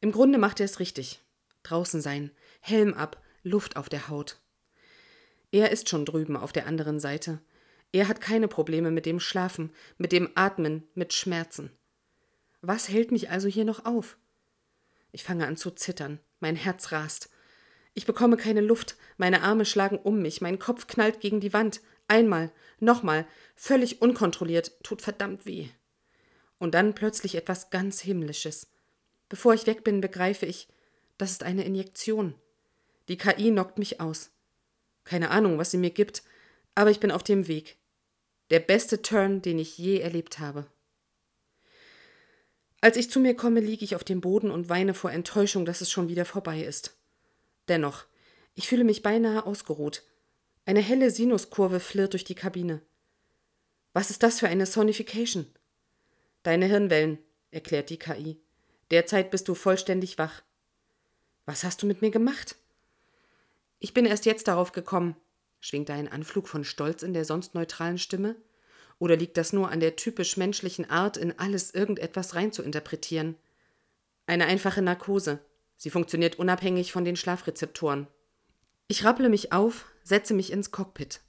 Im 0.00 0.12
Grunde 0.12 0.38
macht 0.38 0.60
er 0.60 0.64
es 0.64 0.80
richtig. 0.80 1.20
Draußen 1.62 2.00
sein, 2.00 2.30
Helm 2.60 2.94
ab, 2.94 3.22
Luft 3.42 3.76
auf 3.76 3.88
der 3.88 4.08
Haut. 4.08 4.40
Er 5.52 5.70
ist 5.70 5.88
schon 5.88 6.04
drüben 6.04 6.36
auf 6.36 6.52
der 6.52 6.66
anderen 6.66 6.98
Seite. 6.98 7.40
Er 7.92 8.08
hat 8.08 8.20
keine 8.20 8.48
Probleme 8.48 8.90
mit 8.90 9.06
dem 9.06 9.20
Schlafen, 9.20 9.70
mit 9.98 10.12
dem 10.12 10.30
Atmen, 10.34 10.82
mit 10.94 11.12
Schmerzen. 11.12 11.70
Was 12.66 12.88
hält 12.88 13.12
mich 13.12 13.28
also 13.28 13.46
hier 13.46 13.66
noch 13.66 13.84
auf? 13.84 14.16
Ich 15.12 15.22
fange 15.22 15.46
an 15.46 15.58
zu 15.58 15.70
zittern, 15.70 16.18
mein 16.40 16.56
Herz 16.56 16.92
rast. 16.92 17.28
Ich 17.92 18.06
bekomme 18.06 18.38
keine 18.38 18.62
Luft, 18.62 18.96
meine 19.18 19.42
Arme 19.42 19.66
schlagen 19.66 19.98
um 19.98 20.22
mich, 20.22 20.40
mein 20.40 20.58
Kopf 20.58 20.86
knallt 20.86 21.20
gegen 21.20 21.40
die 21.40 21.52
Wand, 21.52 21.82
einmal, 22.08 22.50
nochmal, 22.80 23.26
völlig 23.54 24.00
unkontrolliert, 24.00 24.82
tut 24.82 25.02
verdammt 25.02 25.44
weh. 25.44 25.68
Und 26.58 26.74
dann 26.74 26.94
plötzlich 26.94 27.34
etwas 27.34 27.68
ganz 27.68 28.00
Himmlisches. 28.00 28.72
Bevor 29.28 29.52
ich 29.52 29.66
weg 29.66 29.84
bin, 29.84 30.00
begreife 30.00 30.46
ich, 30.46 30.66
das 31.18 31.32
ist 31.32 31.42
eine 31.42 31.64
Injektion. 31.64 32.34
Die 33.08 33.18
KI 33.18 33.50
knockt 33.50 33.76
mich 33.76 34.00
aus. 34.00 34.30
Keine 35.04 35.30
Ahnung, 35.30 35.58
was 35.58 35.70
sie 35.70 35.76
mir 35.76 35.90
gibt, 35.90 36.22
aber 36.74 36.90
ich 36.90 36.98
bin 36.98 37.10
auf 37.10 37.22
dem 37.22 37.46
Weg. 37.46 37.76
Der 38.48 38.60
beste 38.60 39.02
Turn, 39.02 39.42
den 39.42 39.58
ich 39.58 39.76
je 39.76 39.98
erlebt 39.98 40.38
habe. 40.38 40.66
Als 42.84 42.98
ich 42.98 43.10
zu 43.10 43.18
mir 43.18 43.34
komme, 43.34 43.60
liege 43.60 43.82
ich 43.82 43.96
auf 43.96 44.04
dem 44.04 44.20
Boden 44.20 44.50
und 44.50 44.68
weine 44.68 44.92
vor 44.92 45.10
Enttäuschung, 45.10 45.64
dass 45.64 45.80
es 45.80 45.90
schon 45.90 46.08
wieder 46.08 46.26
vorbei 46.26 46.62
ist. 46.62 46.94
Dennoch, 47.66 48.04
ich 48.54 48.68
fühle 48.68 48.84
mich 48.84 49.00
beinahe 49.00 49.46
ausgeruht. 49.46 50.02
Eine 50.66 50.82
helle 50.82 51.10
Sinuskurve 51.10 51.80
flirrt 51.80 52.12
durch 52.12 52.24
die 52.24 52.34
Kabine. 52.34 52.82
Was 53.94 54.10
ist 54.10 54.22
das 54.22 54.38
für 54.38 54.48
eine 54.48 54.66
Sonification? 54.66 55.46
Deine 56.42 56.66
Hirnwellen, 56.66 57.16
erklärt 57.50 57.88
die 57.88 57.98
KI. 57.98 58.38
Derzeit 58.90 59.30
bist 59.30 59.48
du 59.48 59.54
vollständig 59.54 60.18
wach. 60.18 60.42
Was 61.46 61.64
hast 61.64 61.82
du 61.82 61.86
mit 61.86 62.02
mir 62.02 62.10
gemacht? 62.10 62.56
Ich 63.78 63.94
bin 63.94 64.04
erst 64.04 64.26
jetzt 64.26 64.46
darauf 64.46 64.72
gekommen. 64.72 65.16
Schwingt 65.58 65.88
ein 65.88 66.12
Anflug 66.12 66.48
von 66.48 66.64
Stolz 66.64 67.02
in 67.02 67.14
der 67.14 67.24
sonst 67.24 67.54
neutralen 67.54 67.96
Stimme? 67.96 68.36
Oder 68.98 69.16
liegt 69.16 69.36
das 69.36 69.52
nur 69.52 69.70
an 69.70 69.80
der 69.80 69.96
typisch 69.96 70.36
menschlichen 70.36 70.88
Art, 70.88 71.16
in 71.16 71.38
alles 71.38 71.72
irgendetwas 71.74 72.34
reinzuinterpretieren? 72.34 73.36
Eine 74.26 74.46
einfache 74.46 74.82
Narkose. 74.82 75.40
Sie 75.76 75.90
funktioniert 75.90 76.38
unabhängig 76.38 76.92
von 76.92 77.04
den 77.04 77.16
Schlafrezeptoren. 77.16 78.06
Ich 78.88 79.04
rapple 79.04 79.28
mich 79.28 79.52
auf, 79.52 79.86
setze 80.02 80.34
mich 80.34 80.52
ins 80.52 80.70
Cockpit. 80.70 81.20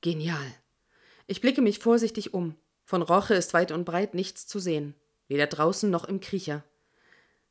Genial. 0.00 0.54
Ich 1.26 1.40
blicke 1.40 1.62
mich 1.62 1.78
vorsichtig 1.78 2.34
um. 2.34 2.54
Von 2.84 3.02
Roche 3.02 3.34
ist 3.34 3.52
weit 3.54 3.72
und 3.72 3.84
breit 3.84 4.14
nichts 4.14 4.46
zu 4.46 4.58
sehen, 4.58 4.94
weder 5.26 5.46
draußen 5.46 5.90
noch 5.90 6.06
im 6.06 6.20
Kriecher. 6.20 6.64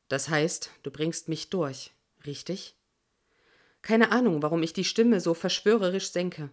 Das 0.08 0.28
heißt, 0.28 0.70
du 0.82 0.90
bringst 0.90 1.28
mich 1.28 1.50
durch, 1.50 1.92
richtig? 2.26 2.74
Keine 3.82 4.10
Ahnung, 4.10 4.42
warum 4.42 4.62
ich 4.62 4.72
die 4.72 4.84
Stimme 4.84 5.20
so 5.20 5.34
verschwörerisch 5.34 6.10
senke. 6.10 6.50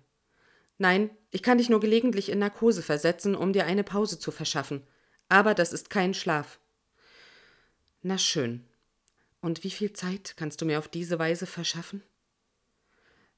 Nein, 0.77 1.09
ich 1.31 1.41
kann 1.41 1.57
dich 1.57 1.69
nur 1.69 1.79
gelegentlich 1.79 2.29
in 2.29 2.39
Narkose 2.39 2.81
versetzen, 2.81 3.35
um 3.35 3.53
dir 3.53 3.65
eine 3.65 3.83
Pause 3.83 4.19
zu 4.19 4.31
verschaffen. 4.31 4.85
Aber 5.29 5.53
das 5.53 5.73
ist 5.73 5.89
kein 5.89 6.13
Schlaf. 6.13 6.59
Na 8.01 8.17
schön. 8.17 8.65
Und 9.41 9.63
wie 9.63 9.71
viel 9.71 9.93
Zeit 9.93 10.35
kannst 10.37 10.61
du 10.61 10.65
mir 10.65 10.79
auf 10.79 10.87
diese 10.87 11.17
Weise 11.17 11.45
verschaffen? 11.45 12.03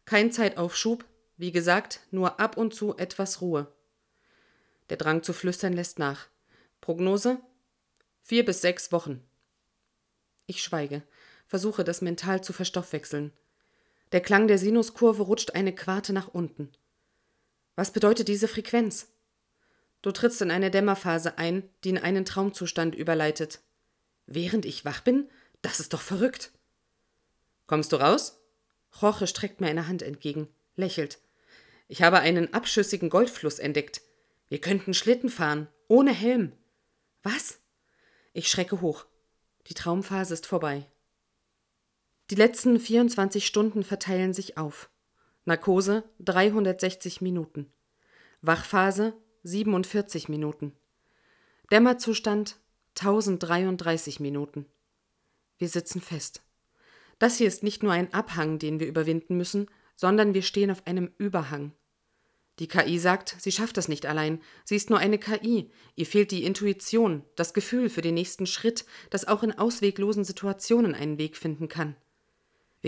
Kein 0.06 0.32
Zeitaufschub, 0.32 1.06
wie 1.38 1.52
gesagt, 1.52 2.00
nur 2.12 2.40
ab 2.40 2.58
und 2.58 2.74
zu 2.74 2.98
etwas 2.98 3.42
Ruhe. 3.42 3.72
Der 4.90 4.98
Drang 4.98 5.22
zu 5.22 5.34
flüstern 5.34 5.74
lässt 5.74 6.00
nach. 6.00 6.28
Prognose? 6.82 7.40
Vier 8.24 8.46
bis 8.46 8.62
sechs 8.62 8.92
Wochen. 8.92 9.22
Ich 10.46 10.64
schweige, 10.64 11.04
versuche 11.46 11.84
das 11.84 12.02
mental 12.02 12.44
zu 12.44 12.54
verstoffwechseln. 12.54 13.34
Der 14.14 14.22
Klang 14.22 14.48
der 14.48 14.58
Sinuskurve 14.58 15.24
rutscht 15.24 15.52
eine 15.52 15.76
Quarte 15.76 16.14
nach 16.14 16.30
unten. 16.30 16.72
Was 17.78 17.92
bedeutet 17.92 18.28
diese 18.28 18.48
Frequenz? 18.48 19.08
Du 20.02 20.12
trittst 20.12 20.42
in 20.42 20.50
eine 20.50 20.72
Dämmerphase 20.72 21.38
ein, 21.38 21.70
die 21.84 21.90
in 21.92 22.00
einen 22.00 22.26
Traumzustand 22.26 22.96
überleitet. 22.96 23.60
Während 24.26 24.66
ich 24.66 24.84
wach 24.84 25.02
bin? 25.02 25.30
Das 25.62 25.80
ist 25.80 25.94
doch 25.94 26.02
verrückt. 26.02 26.52
Kommst 27.68 27.92
du 27.92 27.98
raus? 27.98 28.42
Jorge 29.00 29.28
streckt 29.28 29.62
mir 29.62 29.68
eine 29.68 29.88
Hand 29.88 30.02
entgegen, 30.02 30.48
lächelt. 30.76 31.20
Ich 31.88 32.02
habe 32.02 32.20
einen 32.20 32.52
abschüssigen 32.52 33.12
Goldfluss 33.12 33.60
entdeckt. 33.60 34.02
Wir 34.50 34.60
könnten 34.60 34.96
Schlitten 34.96 35.30
fahren, 35.30 35.68
ohne 35.88 36.14
Helm. 36.14 36.54
Was? 37.22 37.60
Ich 38.34 38.50
schrecke 38.50 38.82
hoch. 38.82 39.06
Die 39.68 39.76
Traumphase 39.76 40.34
ist 40.34 40.48
vorbei. 40.48 40.88
Die 42.32 42.36
letzten 42.36 42.80
24 42.80 43.46
Stunden 43.46 43.84
verteilen 43.84 44.34
sich 44.34 44.58
auf. 44.58 44.90
Narkose 45.48 46.04
360 46.20 47.22
Minuten. 47.22 47.72
Wachphase 48.42 49.14
47 49.44 50.28
Minuten. 50.28 50.74
Dämmerzustand 51.72 52.60
1033 53.00 54.20
Minuten. 54.20 54.66
Wir 55.58 55.70
sitzen 55.70 56.02
fest. 56.02 56.42
Das 57.18 57.38
hier 57.38 57.48
ist 57.48 57.64
nicht 57.64 57.82
nur 57.82 57.94
ein 57.94 58.14
Abhang, 58.14 58.60
den 58.60 58.82
wir 58.82 58.88
überwinden 58.88 59.38
müssen, 59.38 59.68
sondern 59.96 60.34
wir 60.34 60.42
stehen 60.42 60.70
auf 60.70 60.86
einem 60.86 61.14
Überhang. 61.18 61.72
Die 62.60 62.68
KI 62.68 63.00
sagt, 63.00 63.38
sie 63.40 63.54
schafft 63.54 63.78
das 63.78 63.88
nicht 63.88 64.06
allein. 64.06 64.42
Sie 64.66 64.76
ist 64.76 64.90
nur 64.90 65.00
eine 65.00 65.18
KI. 65.18 65.72
Ihr 65.96 66.06
fehlt 66.06 66.32
die 66.32 66.44
Intuition, 66.44 67.24
das 67.38 67.54
Gefühl 67.54 67.90
für 67.90 68.02
den 68.02 68.16
nächsten 68.16 68.48
Schritt, 68.48 68.84
das 69.12 69.26
auch 69.30 69.44
in 69.44 69.58
ausweglosen 69.58 70.26
Situationen 70.26 70.94
einen 70.94 71.18
Weg 71.18 71.38
finden 71.38 71.70
kann. 71.70 71.96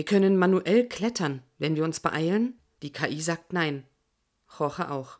Wir 0.00 0.06
können 0.06 0.38
manuell 0.38 0.88
klettern, 0.88 1.42
wenn 1.58 1.76
wir 1.76 1.84
uns 1.84 2.00
beeilen. 2.00 2.58
Die 2.80 2.90
KI 2.90 3.20
sagt 3.20 3.52
nein. 3.52 3.86
Jorge 4.58 4.90
auch. 4.90 5.18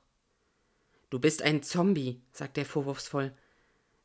Du 1.10 1.18
bist 1.18 1.42
ein 1.42 1.62
Zombie, 1.62 2.22
sagt 2.32 2.56
er 2.56 2.64
vorwurfsvoll. 2.64 3.36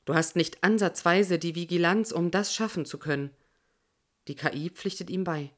Du 0.04 0.16
hast 0.16 0.36
nicht 0.36 0.66
ansatzweise 0.66 1.40
die 1.40 1.56
Vigilanz, 1.56 2.12
um 2.12 2.30
das 2.30 2.54
schaffen 2.54 2.84
zu 2.84 2.98
können. 2.98 3.30
Die 4.28 4.36
KI 4.36 4.70
pflichtet 4.70 5.10
ihm 5.10 5.24
bei. 5.24 5.50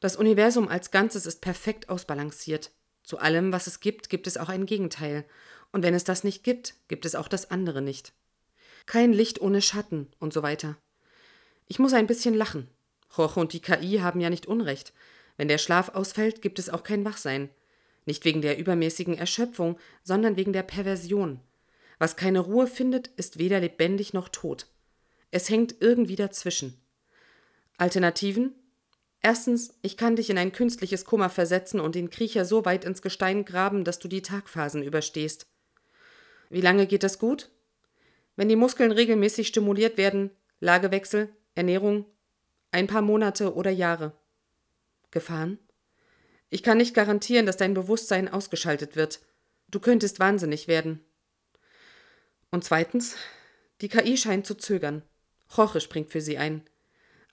Das 0.00 0.16
Universum 0.16 0.66
als 0.66 0.90
Ganzes 0.90 1.24
ist 1.24 1.40
perfekt 1.40 1.88
ausbalanciert. 1.88 2.72
Zu 3.04 3.18
allem, 3.18 3.52
was 3.52 3.68
es 3.68 3.78
gibt, 3.78 4.10
gibt 4.10 4.26
es 4.26 4.36
auch 4.36 4.48
ein 4.48 4.66
Gegenteil. 4.66 5.26
Und 5.70 5.84
wenn 5.84 5.94
es 5.94 6.02
das 6.02 6.24
nicht 6.24 6.42
gibt, 6.42 6.74
gibt 6.88 7.04
es 7.04 7.14
auch 7.14 7.28
das 7.28 7.52
andere 7.52 7.82
nicht. 7.82 8.12
Kein 8.84 9.12
Licht 9.12 9.40
ohne 9.40 9.62
Schatten 9.62 10.10
und 10.18 10.32
so 10.32 10.42
weiter. 10.42 10.76
Ich 11.68 11.78
muss 11.78 11.92
ein 11.92 12.08
bisschen 12.08 12.34
lachen. 12.34 12.68
Jorge 13.16 13.40
und 13.40 13.52
die 13.52 13.60
KI 13.60 13.98
haben 13.98 14.20
ja 14.20 14.30
nicht 14.30 14.46
Unrecht. 14.46 14.92
Wenn 15.36 15.48
der 15.48 15.58
Schlaf 15.58 15.90
ausfällt, 15.90 16.42
gibt 16.42 16.58
es 16.58 16.68
auch 16.68 16.82
kein 16.82 17.04
Wachsein. 17.04 17.50
Nicht 18.06 18.24
wegen 18.24 18.42
der 18.42 18.58
übermäßigen 18.58 19.16
Erschöpfung, 19.16 19.78
sondern 20.02 20.36
wegen 20.36 20.52
der 20.52 20.62
Perversion. 20.62 21.40
Was 21.98 22.16
keine 22.16 22.40
Ruhe 22.40 22.66
findet, 22.66 23.08
ist 23.16 23.38
weder 23.38 23.60
lebendig 23.60 24.14
noch 24.14 24.28
tot. 24.28 24.66
Es 25.30 25.50
hängt 25.50 25.76
irgendwie 25.80 26.16
dazwischen. 26.16 26.80
Alternativen? 27.76 28.54
Erstens, 29.20 29.74
ich 29.82 29.96
kann 29.96 30.16
dich 30.16 30.30
in 30.30 30.38
ein 30.38 30.52
künstliches 30.52 31.04
Koma 31.04 31.28
versetzen 31.28 31.80
und 31.80 31.94
den 31.94 32.08
Kriecher 32.08 32.44
so 32.44 32.64
weit 32.64 32.84
ins 32.84 33.02
Gestein 33.02 33.44
graben, 33.44 33.84
dass 33.84 33.98
du 33.98 34.08
die 34.08 34.22
Tagphasen 34.22 34.82
überstehst. 34.82 35.46
Wie 36.50 36.60
lange 36.60 36.86
geht 36.86 37.02
das 37.02 37.18
gut? 37.18 37.50
Wenn 38.36 38.48
die 38.48 38.56
Muskeln 38.56 38.92
regelmäßig 38.92 39.48
stimuliert 39.48 39.98
werden, 39.98 40.30
Lagewechsel, 40.60 41.28
Ernährung, 41.54 42.06
ein 42.70 42.86
paar 42.86 43.02
Monate 43.02 43.54
oder 43.54 43.70
Jahre. 43.70 44.12
Gefahren? 45.10 45.58
Ich 46.50 46.62
kann 46.62 46.78
nicht 46.78 46.94
garantieren, 46.94 47.46
dass 47.46 47.56
dein 47.56 47.74
Bewusstsein 47.74 48.28
ausgeschaltet 48.28 48.96
wird. 48.96 49.20
Du 49.70 49.80
könntest 49.80 50.18
wahnsinnig 50.18 50.68
werden. 50.68 51.04
Und 52.50 52.64
zweitens, 52.64 53.16
die 53.80 53.88
KI 53.88 54.16
scheint 54.16 54.46
zu 54.46 54.54
zögern. 54.54 55.02
Jorge 55.54 55.80
springt 55.80 56.10
für 56.10 56.20
sie 56.20 56.38
ein. 56.38 56.62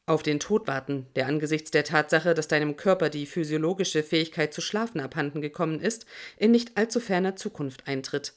Auf 0.07 0.21
den 0.21 0.39
Tod 0.39 0.67
warten, 0.67 1.07
der 1.15 1.25
angesichts 1.25 1.71
der 1.71 1.83
Tatsache, 1.83 2.33
dass 2.33 2.47
deinem 2.47 2.75
Körper 2.75 3.09
die 3.09 3.25
physiologische 3.25 4.03
Fähigkeit 4.03 4.53
zu 4.53 4.61
schlafen 4.61 4.99
abhanden 4.99 5.41
gekommen 5.41 5.79
ist, 5.79 6.05
in 6.37 6.51
nicht 6.51 6.77
allzu 6.77 6.99
ferner 6.99 7.35
Zukunft 7.35 7.87
eintritt. 7.87 8.33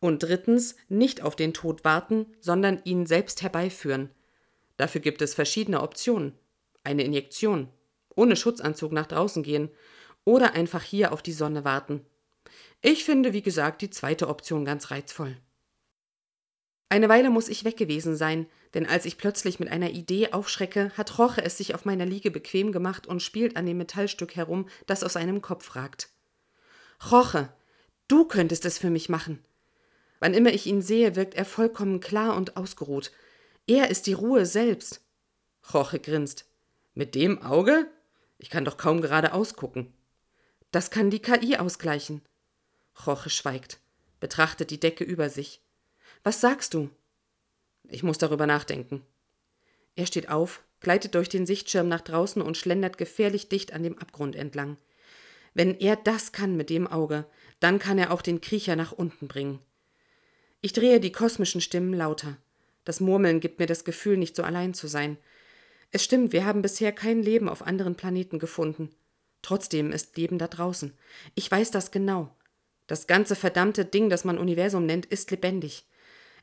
Und 0.00 0.24
drittens, 0.24 0.74
nicht 0.88 1.22
auf 1.22 1.36
den 1.36 1.54
Tod 1.54 1.84
warten, 1.84 2.26
sondern 2.40 2.80
ihn 2.82 3.06
selbst 3.06 3.42
herbeiführen. 3.42 4.10
Dafür 4.76 5.00
gibt 5.00 5.22
es 5.22 5.34
verschiedene 5.34 5.82
Optionen. 5.82 6.32
Eine 6.84 7.04
Injektion, 7.04 7.68
ohne 8.14 8.36
Schutzanzug 8.36 8.92
nach 8.92 9.06
draußen 9.06 9.42
gehen 9.42 9.70
oder 10.24 10.54
einfach 10.54 10.82
hier 10.82 11.12
auf 11.12 11.22
die 11.22 11.32
Sonne 11.32 11.64
warten. 11.64 12.04
Ich 12.80 13.04
finde, 13.04 13.32
wie 13.32 13.42
gesagt, 13.42 13.82
die 13.82 13.90
zweite 13.90 14.28
Option 14.28 14.64
ganz 14.64 14.90
reizvoll. 14.90 15.36
Eine 16.88 17.08
Weile 17.08 17.30
muss 17.30 17.48
ich 17.48 17.64
weg 17.64 17.76
gewesen 17.76 18.16
sein, 18.16 18.46
denn 18.74 18.86
als 18.86 19.04
ich 19.06 19.16
plötzlich 19.16 19.58
mit 19.60 19.70
einer 19.70 19.90
Idee 19.90 20.32
aufschrecke, 20.32 20.92
hat 20.96 21.18
Roche 21.18 21.42
es 21.42 21.56
sich 21.56 21.74
auf 21.74 21.84
meiner 21.84 22.04
Liege 22.04 22.30
bequem 22.30 22.72
gemacht 22.72 23.06
und 23.06 23.22
spielt 23.22 23.56
an 23.56 23.66
dem 23.66 23.78
Metallstück 23.78 24.36
herum, 24.36 24.68
das 24.86 25.04
aus 25.04 25.14
seinem 25.14 25.40
Kopf 25.40 25.74
ragt. 25.74 26.10
Roche, 27.10 27.52
du 28.08 28.26
könntest 28.26 28.64
es 28.64 28.78
für 28.78 28.90
mich 28.90 29.08
machen. 29.08 29.42
Wann 30.20 30.34
immer 30.34 30.52
ich 30.52 30.66
ihn 30.66 30.82
sehe, 30.82 31.16
wirkt 31.16 31.34
er 31.34 31.44
vollkommen 31.44 32.00
klar 32.00 32.36
und 32.36 32.56
ausgeruht. 32.56 33.10
Er 33.66 33.90
ist 33.90 34.06
die 34.06 34.12
Ruhe 34.12 34.44
selbst. 34.44 35.00
Jorge 35.72 36.00
grinst. 36.00 36.46
Mit 36.94 37.14
dem 37.14 37.40
Auge? 37.42 37.86
Ich 38.38 38.50
kann 38.50 38.64
doch 38.64 38.76
kaum 38.76 39.00
gerade 39.00 39.32
ausgucken. 39.32 39.92
Das 40.72 40.90
kann 40.90 41.10
die 41.10 41.20
KI 41.20 41.56
ausgleichen. 41.56 42.22
Jorge 43.04 43.30
schweigt, 43.30 43.78
betrachtet 44.20 44.70
die 44.70 44.80
Decke 44.80 45.04
über 45.04 45.30
sich. 45.30 45.62
Was 46.24 46.40
sagst 46.40 46.74
du? 46.74 46.90
Ich 47.88 48.02
muss 48.02 48.18
darüber 48.18 48.46
nachdenken. 48.46 49.04
Er 49.94 50.06
steht 50.06 50.28
auf, 50.28 50.62
gleitet 50.80 51.14
durch 51.14 51.28
den 51.28 51.46
Sichtschirm 51.46 51.88
nach 51.88 52.00
draußen 52.00 52.42
und 52.42 52.56
schlendert 52.56 52.98
gefährlich 52.98 53.48
dicht 53.48 53.72
an 53.72 53.82
dem 53.82 53.98
Abgrund 53.98 54.34
entlang. 54.34 54.76
Wenn 55.54 55.78
er 55.78 55.96
das 55.96 56.32
kann 56.32 56.56
mit 56.56 56.70
dem 56.70 56.86
Auge, 56.86 57.26
dann 57.60 57.78
kann 57.78 57.98
er 57.98 58.10
auch 58.12 58.22
den 58.22 58.40
Kriecher 58.40 58.74
nach 58.74 58.92
unten 58.92 59.28
bringen. 59.28 59.60
Ich 60.62 60.72
drehe 60.72 61.00
die 61.00 61.12
kosmischen 61.12 61.60
Stimmen 61.60 61.92
lauter. 61.92 62.36
Das 62.84 63.00
Murmeln 63.00 63.40
gibt 63.40 63.58
mir 63.58 63.66
das 63.66 63.84
Gefühl, 63.84 64.16
nicht 64.16 64.36
so 64.36 64.42
allein 64.42 64.74
zu 64.74 64.86
sein. 64.86 65.18
Es 65.90 66.02
stimmt, 66.02 66.32
wir 66.32 66.44
haben 66.44 66.62
bisher 66.62 66.92
kein 66.92 67.22
Leben 67.22 67.48
auf 67.48 67.62
anderen 67.66 67.94
Planeten 67.94 68.38
gefunden. 68.38 68.90
Trotzdem 69.42 69.92
ist 69.92 70.16
Leben 70.16 70.38
da 70.38 70.48
draußen. 70.48 70.92
Ich 71.34 71.50
weiß 71.50 71.70
das 71.70 71.90
genau. 71.90 72.34
Das 72.86 73.06
ganze 73.06 73.36
verdammte 73.36 73.84
Ding, 73.84 74.08
das 74.08 74.24
man 74.24 74.38
Universum 74.38 74.86
nennt, 74.86 75.06
ist 75.06 75.30
lebendig. 75.30 75.86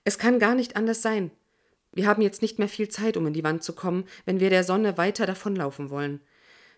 Es 0.03 0.17
kann 0.17 0.39
gar 0.39 0.55
nicht 0.55 0.75
anders 0.75 1.01
sein. 1.01 1.31
Wir 1.91 2.07
haben 2.07 2.21
jetzt 2.21 2.41
nicht 2.41 2.59
mehr 2.59 2.69
viel 2.69 2.89
Zeit, 2.89 3.17
um 3.17 3.25
in 3.27 3.33
die 3.33 3.43
Wand 3.43 3.63
zu 3.63 3.73
kommen, 3.73 4.05
wenn 4.25 4.39
wir 4.39 4.49
der 4.49 4.63
Sonne 4.63 4.97
weiter 4.97 5.25
davonlaufen 5.25 5.89
wollen. 5.89 6.21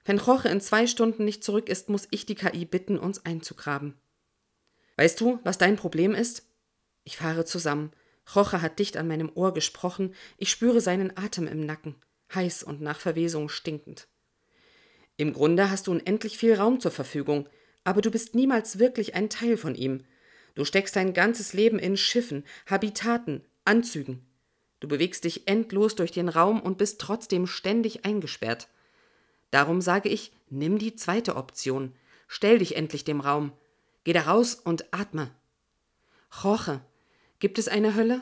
Wenn 0.05 0.19
Roche 0.19 0.49
in 0.49 0.61
zwei 0.61 0.87
Stunden 0.87 1.25
nicht 1.25 1.43
zurück 1.43 1.69
ist, 1.69 1.89
muss 1.89 2.07
ich 2.11 2.25
die 2.25 2.35
KI 2.35 2.65
bitten, 2.65 2.97
uns 2.97 3.25
einzugraben. 3.25 3.95
Weißt 4.97 5.19
du, 5.19 5.39
was 5.43 5.57
dein 5.57 5.75
Problem 5.75 6.15
ist? 6.15 6.45
Ich 7.03 7.17
fahre 7.17 7.45
zusammen. 7.45 7.91
Roche 8.35 8.61
hat 8.61 8.79
dicht 8.79 8.97
an 8.97 9.07
meinem 9.07 9.31
Ohr 9.33 9.53
gesprochen. 9.53 10.13
Ich 10.37 10.49
spüre 10.49 10.81
seinen 10.81 11.15
Atem 11.17 11.47
im 11.47 11.65
Nacken, 11.65 11.95
heiß 12.33 12.63
und 12.63 12.81
nach 12.81 12.99
Verwesung 12.99 13.49
stinkend. 13.49 14.07
Im 15.17 15.33
Grunde 15.33 15.69
hast 15.69 15.87
du 15.87 15.91
unendlich 15.91 16.37
viel 16.37 16.55
Raum 16.55 16.79
zur 16.79 16.91
Verfügung, 16.91 17.47
aber 17.83 18.01
du 18.01 18.11
bist 18.11 18.35
niemals 18.35 18.79
wirklich 18.79 19.15
ein 19.15 19.29
Teil 19.29 19.57
von 19.57 19.75
ihm. 19.75 20.03
Du 20.55 20.65
steckst 20.65 20.95
dein 20.95 21.13
ganzes 21.13 21.53
Leben 21.53 21.79
in 21.79 21.97
Schiffen, 21.97 22.43
Habitaten, 22.67 23.43
Anzügen. 23.65 24.25
Du 24.79 24.87
bewegst 24.87 25.23
dich 25.23 25.47
endlos 25.47 25.95
durch 25.95 26.11
den 26.11 26.27
Raum 26.27 26.59
und 26.59 26.77
bist 26.77 26.99
trotzdem 26.99 27.47
ständig 27.47 28.05
eingesperrt. 28.05 28.67
Darum 29.51 29.81
sage 29.81 30.09
ich, 30.09 30.31
nimm 30.49 30.79
die 30.79 30.95
zweite 30.95 31.35
Option. 31.35 31.93
Stell 32.27 32.59
dich 32.59 32.75
endlich 32.75 33.03
dem 33.03 33.19
Raum. 33.19 33.51
Geh 34.03 34.13
da 34.13 34.21
raus 34.21 34.55
und 34.55 34.91
atme. 34.91 35.29
Jorge, 36.41 36.81
Gibt 37.41 37.57
es 37.57 37.67
eine 37.67 37.95
Hölle? 37.95 38.21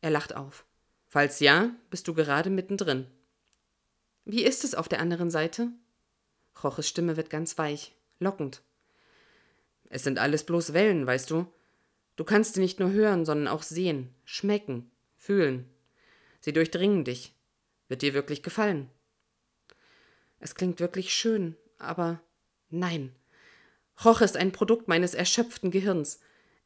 Er 0.00 0.08
lacht 0.08 0.34
auf. 0.34 0.64
Falls 1.08 1.40
ja, 1.40 1.76
bist 1.90 2.08
du 2.08 2.14
gerade 2.14 2.48
mittendrin. 2.48 3.06
Wie 4.24 4.42
ist 4.42 4.64
es 4.64 4.74
auf 4.74 4.88
der 4.88 5.00
anderen 5.00 5.30
Seite? 5.30 5.68
Roches 6.64 6.88
Stimme 6.88 7.18
wird 7.18 7.28
ganz 7.28 7.58
weich, 7.58 7.94
lockend. 8.18 8.62
Es 9.90 10.04
sind 10.04 10.18
alles 10.18 10.44
bloß 10.44 10.72
Wellen, 10.72 11.06
weißt 11.06 11.30
du. 11.30 11.52
Du 12.16 12.24
kannst 12.24 12.54
sie 12.54 12.60
nicht 12.60 12.80
nur 12.80 12.92
hören, 12.92 13.26
sondern 13.26 13.46
auch 13.46 13.62
sehen, 13.62 14.14
schmecken, 14.24 14.90
fühlen. 15.18 15.68
Sie 16.40 16.54
durchdringen 16.54 17.04
dich. 17.04 17.34
Wird 17.88 18.00
dir 18.00 18.14
wirklich 18.14 18.42
gefallen? 18.42 18.88
Es 20.38 20.54
klingt 20.54 20.80
wirklich 20.80 21.12
schön, 21.12 21.58
aber 21.76 22.22
nein. 22.70 23.14
Roche 24.02 24.24
ist 24.24 24.38
ein 24.38 24.50
Produkt 24.52 24.88
meines 24.88 25.12
erschöpften 25.12 25.70
Gehirns. 25.70 26.20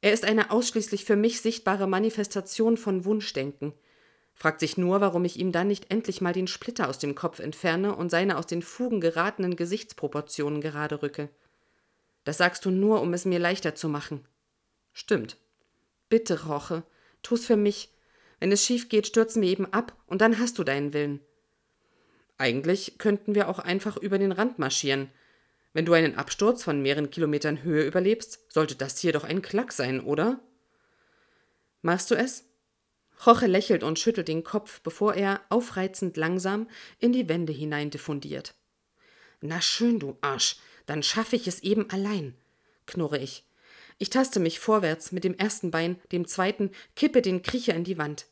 Er 0.04 0.12
ist 0.12 0.26
eine 0.26 0.50
ausschließlich 0.50 1.06
für 1.06 1.16
mich 1.16 1.40
sichtbare 1.40 1.86
Manifestation 1.86 2.76
von 2.76 3.06
Wunschdenken. 3.06 3.72
Fragt 4.34 4.60
sich 4.60 4.76
nur, 4.76 5.00
warum 5.00 5.24
ich 5.24 5.38
ihm 5.38 5.50
dann 5.50 5.68
nicht 5.68 5.90
endlich 5.90 6.20
mal 6.20 6.34
den 6.34 6.46
Splitter 6.46 6.90
aus 6.90 6.98
dem 6.98 7.14
Kopf 7.14 7.38
entferne 7.38 7.96
und 7.96 8.10
seine 8.10 8.36
aus 8.36 8.46
den 8.46 8.60
Fugen 8.60 9.00
geratenen 9.00 9.56
Gesichtsproportionen 9.56 10.60
gerade 10.60 11.00
rücke. 11.00 11.30
Das 12.24 12.36
sagst 12.36 12.66
du 12.66 12.70
nur, 12.70 13.00
um 13.00 13.14
es 13.14 13.24
mir 13.24 13.38
leichter 13.38 13.74
zu 13.76 13.88
machen. 13.88 14.28
Stimmt. 14.92 15.38
Bitte, 16.10 16.48
Roche, 16.48 16.82
tu's 17.22 17.46
für 17.46 17.56
mich. 17.56 17.90
Wenn 18.40 18.52
es 18.52 18.62
schief 18.62 18.90
geht, 18.90 19.06
stürzen 19.06 19.40
wir 19.40 19.48
eben 19.48 19.72
ab 19.72 19.96
und 20.06 20.20
dann 20.20 20.38
hast 20.38 20.58
du 20.58 20.64
deinen 20.64 20.92
Willen. 20.92 21.20
Eigentlich 22.36 22.98
könnten 22.98 23.34
wir 23.34 23.48
auch 23.48 23.58
einfach 23.58 23.96
über 23.96 24.18
den 24.18 24.32
Rand 24.32 24.58
marschieren. 24.58 25.10
Wenn 25.74 25.84
du 25.84 25.92
einen 25.92 26.14
Absturz 26.14 26.62
von 26.62 26.80
mehreren 26.80 27.10
Kilometern 27.10 27.62
Höhe 27.62 27.84
überlebst, 27.84 28.38
sollte 28.48 28.76
das 28.76 28.98
hier 29.00 29.12
doch 29.12 29.24
ein 29.24 29.42
Klack 29.42 29.72
sein, 29.72 30.00
oder? 30.00 30.40
Machst 31.82 32.10
du 32.12 32.14
es? 32.14 32.44
Jorge 33.24 33.46
lächelt 33.46 33.82
und 33.82 33.98
schüttelt 33.98 34.28
den 34.28 34.44
Kopf, 34.44 34.80
bevor 34.82 35.14
er 35.14 35.40
aufreizend 35.48 36.16
langsam 36.16 36.68
in 37.00 37.12
die 37.12 37.28
Wände 37.28 37.52
hinein 37.52 37.90
diffundiert. 37.90 38.54
Na 39.40 39.60
schön, 39.60 39.98
du 39.98 40.16
Arsch, 40.20 40.56
dann 40.86 41.02
schaffe 41.02 41.34
ich 41.34 41.48
es 41.48 41.60
eben 41.64 41.90
allein, 41.90 42.36
knurre 42.86 43.18
ich. 43.18 43.44
Ich 43.98 44.10
taste 44.10 44.38
mich 44.38 44.60
vorwärts 44.60 45.10
mit 45.10 45.24
dem 45.24 45.34
ersten 45.34 45.72
Bein, 45.72 46.00
dem 46.12 46.26
zweiten, 46.26 46.70
kippe 46.94 47.20
den 47.20 47.42
Kriecher 47.42 47.74
in 47.74 47.84
die 47.84 47.98
Wand. 47.98 48.26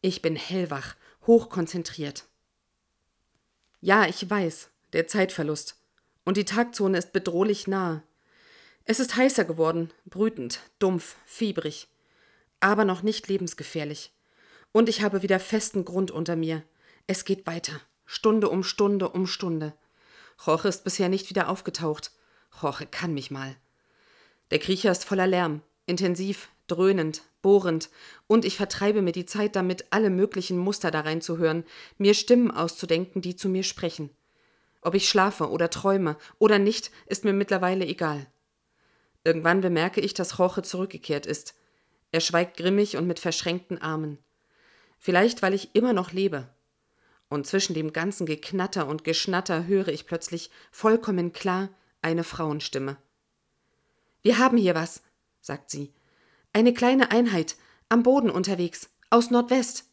Ich 0.00 0.22
bin 0.22 0.34
hellwach, 0.34 0.96
hochkonzentriert. 1.26 2.24
Ja, 3.82 4.06
ich 4.06 4.28
weiß, 4.28 4.70
der 4.92 5.06
Zeitverlust 5.06 5.76
und 6.26 6.36
die 6.36 6.44
Tagzone 6.44 6.98
ist 6.98 7.12
bedrohlich 7.12 7.66
nahe. 7.66 8.02
Es 8.84 9.00
ist 9.00 9.16
heißer 9.16 9.44
geworden, 9.44 9.90
brütend, 10.04 10.60
dumpf, 10.78 11.16
fiebrig, 11.24 11.88
aber 12.60 12.84
noch 12.84 13.02
nicht 13.02 13.28
lebensgefährlich. 13.28 14.12
Und 14.72 14.88
ich 14.88 15.00
habe 15.00 15.22
wieder 15.22 15.40
festen 15.40 15.86
Grund 15.86 16.10
unter 16.10 16.36
mir. 16.36 16.62
Es 17.06 17.24
geht 17.24 17.46
weiter, 17.46 17.80
Stunde 18.04 18.48
um 18.50 18.64
Stunde 18.64 19.08
um 19.08 19.26
Stunde. 19.26 19.72
Jorge 20.44 20.68
ist 20.68 20.84
bisher 20.84 21.08
nicht 21.08 21.30
wieder 21.30 21.48
aufgetaucht. 21.48 22.10
Jorge 22.60 22.86
kann 22.86 23.14
mich 23.14 23.30
mal. 23.30 23.56
Der 24.50 24.58
Kriecher 24.58 24.90
ist 24.90 25.04
voller 25.04 25.26
Lärm, 25.26 25.62
intensiv, 25.86 26.48
dröhnend, 26.66 27.22
bohrend, 27.40 27.88
und 28.26 28.44
ich 28.44 28.56
vertreibe 28.56 29.00
mir 29.00 29.12
die 29.12 29.26
Zeit 29.26 29.54
damit, 29.54 29.86
alle 29.90 30.10
möglichen 30.10 30.58
Muster 30.58 30.90
da 30.90 31.00
reinzuhören, 31.00 31.64
mir 31.98 32.14
Stimmen 32.14 32.50
auszudenken, 32.50 33.22
die 33.22 33.36
zu 33.36 33.48
mir 33.48 33.62
sprechen. 33.62 34.10
Ob 34.86 34.94
ich 34.94 35.08
schlafe 35.08 35.50
oder 35.50 35.68
träume 35.68 36.16
oder 36.38 36.60
nicht, 36.60 36.92
ist 37.06 37.24
mir 37.24 37.32
mittlerweile 37.32 37.84
egal. 37.84 38.24
Irgendwann 39.24 39.60
bemerke 39.60 40.00
ich, 40.00 40.14
dass 40.14 40.38
Jorge 40.38 40.62
zurückgekehrt 40.62 41.26
ist. 41.26 41.56
Er 42.12 42.20
schweigt 42.20 42.56
grimmig 42.56 42.96
und 42.96 43.08
mit 43.08 43.18
verschränkten 43.18 43.78
Armen. 43.82 44.18
Vielleicht, 45.00 45.42
weil 45.42 45.54
ich 45.54 45.74
immer 45.74 45.92
noch 45.92 46.12
lebe. 46.12 46.48
Und 47.28 47.48
zwischen 47.48 47.74
dem 47.74 47.92
ganzen 47.92 48.26
Geknatter 48.26 48.86
und 48.86 49.02
Geschnatter 49.02 49.66
höre 49.66 49.88
ich 49.88 50.06
plötzlich 50.06 50.50
vollkommen 50.70 51.32
klar 51.32 51.68
eine 52.00 52.22
Frauenstimme. 52.22 52.96
Wir 54.22 54.38
haben 54.38 54.56
hier 54.56 54.76
was, 54.76 55.02
sagt 55.40 55.68
sie. 55.68 55.92
Eine 56.52 56.72
kleine 56.72 57.10
Einheit, 57.10 57.56
am 57.88 58.04
Boden 58.04 58.30
unterwegs, 58.30 58.88
aus 59.10 59.32
Nordwest. 59.32 59.90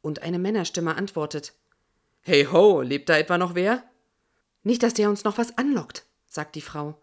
Und 0.00 0.22
eine 0.22 0.38
Männerstimme 0.38 0.96
antwortet. 0.96 1.52
Hey 2.22 2.46
ho, 2.46 2.80
lebt 2.80 3.10
da 3.10 3.18
etwa 3.18 3.36
noch 3.36 3.54
wer? 3.54 3.84
Nicht, 4.68 4.82
dass 4.82 4.92
der 4.92 5.08
uns 5.08 5.24
noch 5.24 5.38
was 5.38 5.56
anlockt, 5.56 6.04
sagt 6.26 6.54
die 6.54 6.60
Frau. 6.60 7.00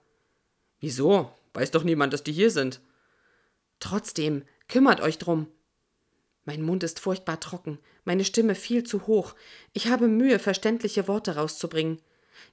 Wieso? 0.80 1.32
Weiß 1.56 1.72
doch 1.72 1.84
niemand, 1.84 2.14
dass 2.14 2.24
die 2.24 2.32
hier 2.32 2.52
sind. 2.52 2.80
Trotzdem, 3.80 4.44
kümmert 4.68 5.02
euch 5.02 5.18
drum. 5.18 5.48
Mein 6.44 6.62
Mund 6.62 6.84
ist 6.84 7.00
furchtbar 7.00 7.40
trocken, 7.40 7.80
meine 8.04 8.24
Stimme 8.24 8.54
viel 8.54 8.84
zu 8.84 9.08
hoch. 9.08 9.34
Ich 9.74 9.88
habe 9.88 10.08
Mühe, 10.08 10.38
verständliche 10.38 11.08
Worte 11.08 11.38
rauszubringen. 11.38 12.04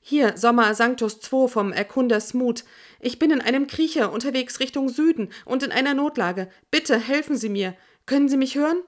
Hier, 0.00 0.38
Sommer 0.38 0.74
Sanctus 0.74 1.18
II 1.30 1.46
vom 1.46 1.74
Erkunder 1.74 2.18
Smoot. 2.18 2.64
Ich 2.98 3.18
bin 3.18 3.30
in 3.30 3.42
einem 3.42 3.66
Kriecher 3.66 4.12
unterwegs 4.12 4.60
Richtung 4.60 4.88
Süden 4.88 5.28
und 5.44 5.62
in 5.62 5.72
einer 5.72 5.92
Notlage. 5.92 6.48
Bitte 6.70 6.98
helfen 6.98 7.36
Sie 7.36 7.50
mir. 7.50 7.76
Können 8.06 8.30
Sie 8.30 8.38
mich 8.38 8.54
hören? 8.54 8.80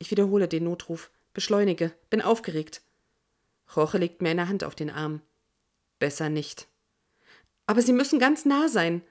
Ich 0.00 0.10
wiederhole 0.10 0.48
den 0.48 0.64
Notruf, 0.64 1.12
beschleunige, 1.32 1.92
bin 2.10 2.22
aufgeregt. 2.22 2.82
Jorge 3.72 3.98
legt 3.98 4.20
mir 4.20 4.30
eine 4.30 4.48
Hand 4.48 4.64
auf 4.64 4.74
den 4.74 4.90
Arm. 4.90 5.22
Besser 5.98 6.28
nicht. 6.28 6.68
Aber 7.66 7.82
Sie 7.82 7.92
müssen 7.92 8.18
ganz 8.18 8.44
nah 8.44 8.68
sein. 8.68 9.02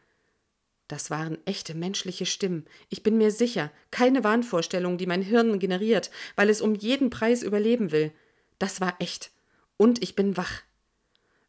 Das 0.87 1.11
waren 1.11 1.37
echte 1.45 1.75
menschliche 1.75 2.25
Stimmen. 2.25 2.65
Ich 2.89 3.03
bin 3.03 3.17
mir 3.17 3.31
sicher, 3.31 3.71
keine 3.91 4.23
Wahnvorstellung, 4.23 4.97
die 4.97 5.05
mein 5.05 5.21
Hirn 5.21 5.59
generiert, 5.59 6.11
weil 6.35 6.49
es 6.49 6.61
um 6.61 6.75
jeden 6.75 7.09
Preis 7.09 7.43
überleben 7.43 7.91
will. 7.91 8.11
Das 8.57 8.79
war 8.79 8.95
echt. 8.99 9.31
Und 9.75 10.01
ich 10.01 10.15
bin 10.15 10.37
wach. 10.37 10.61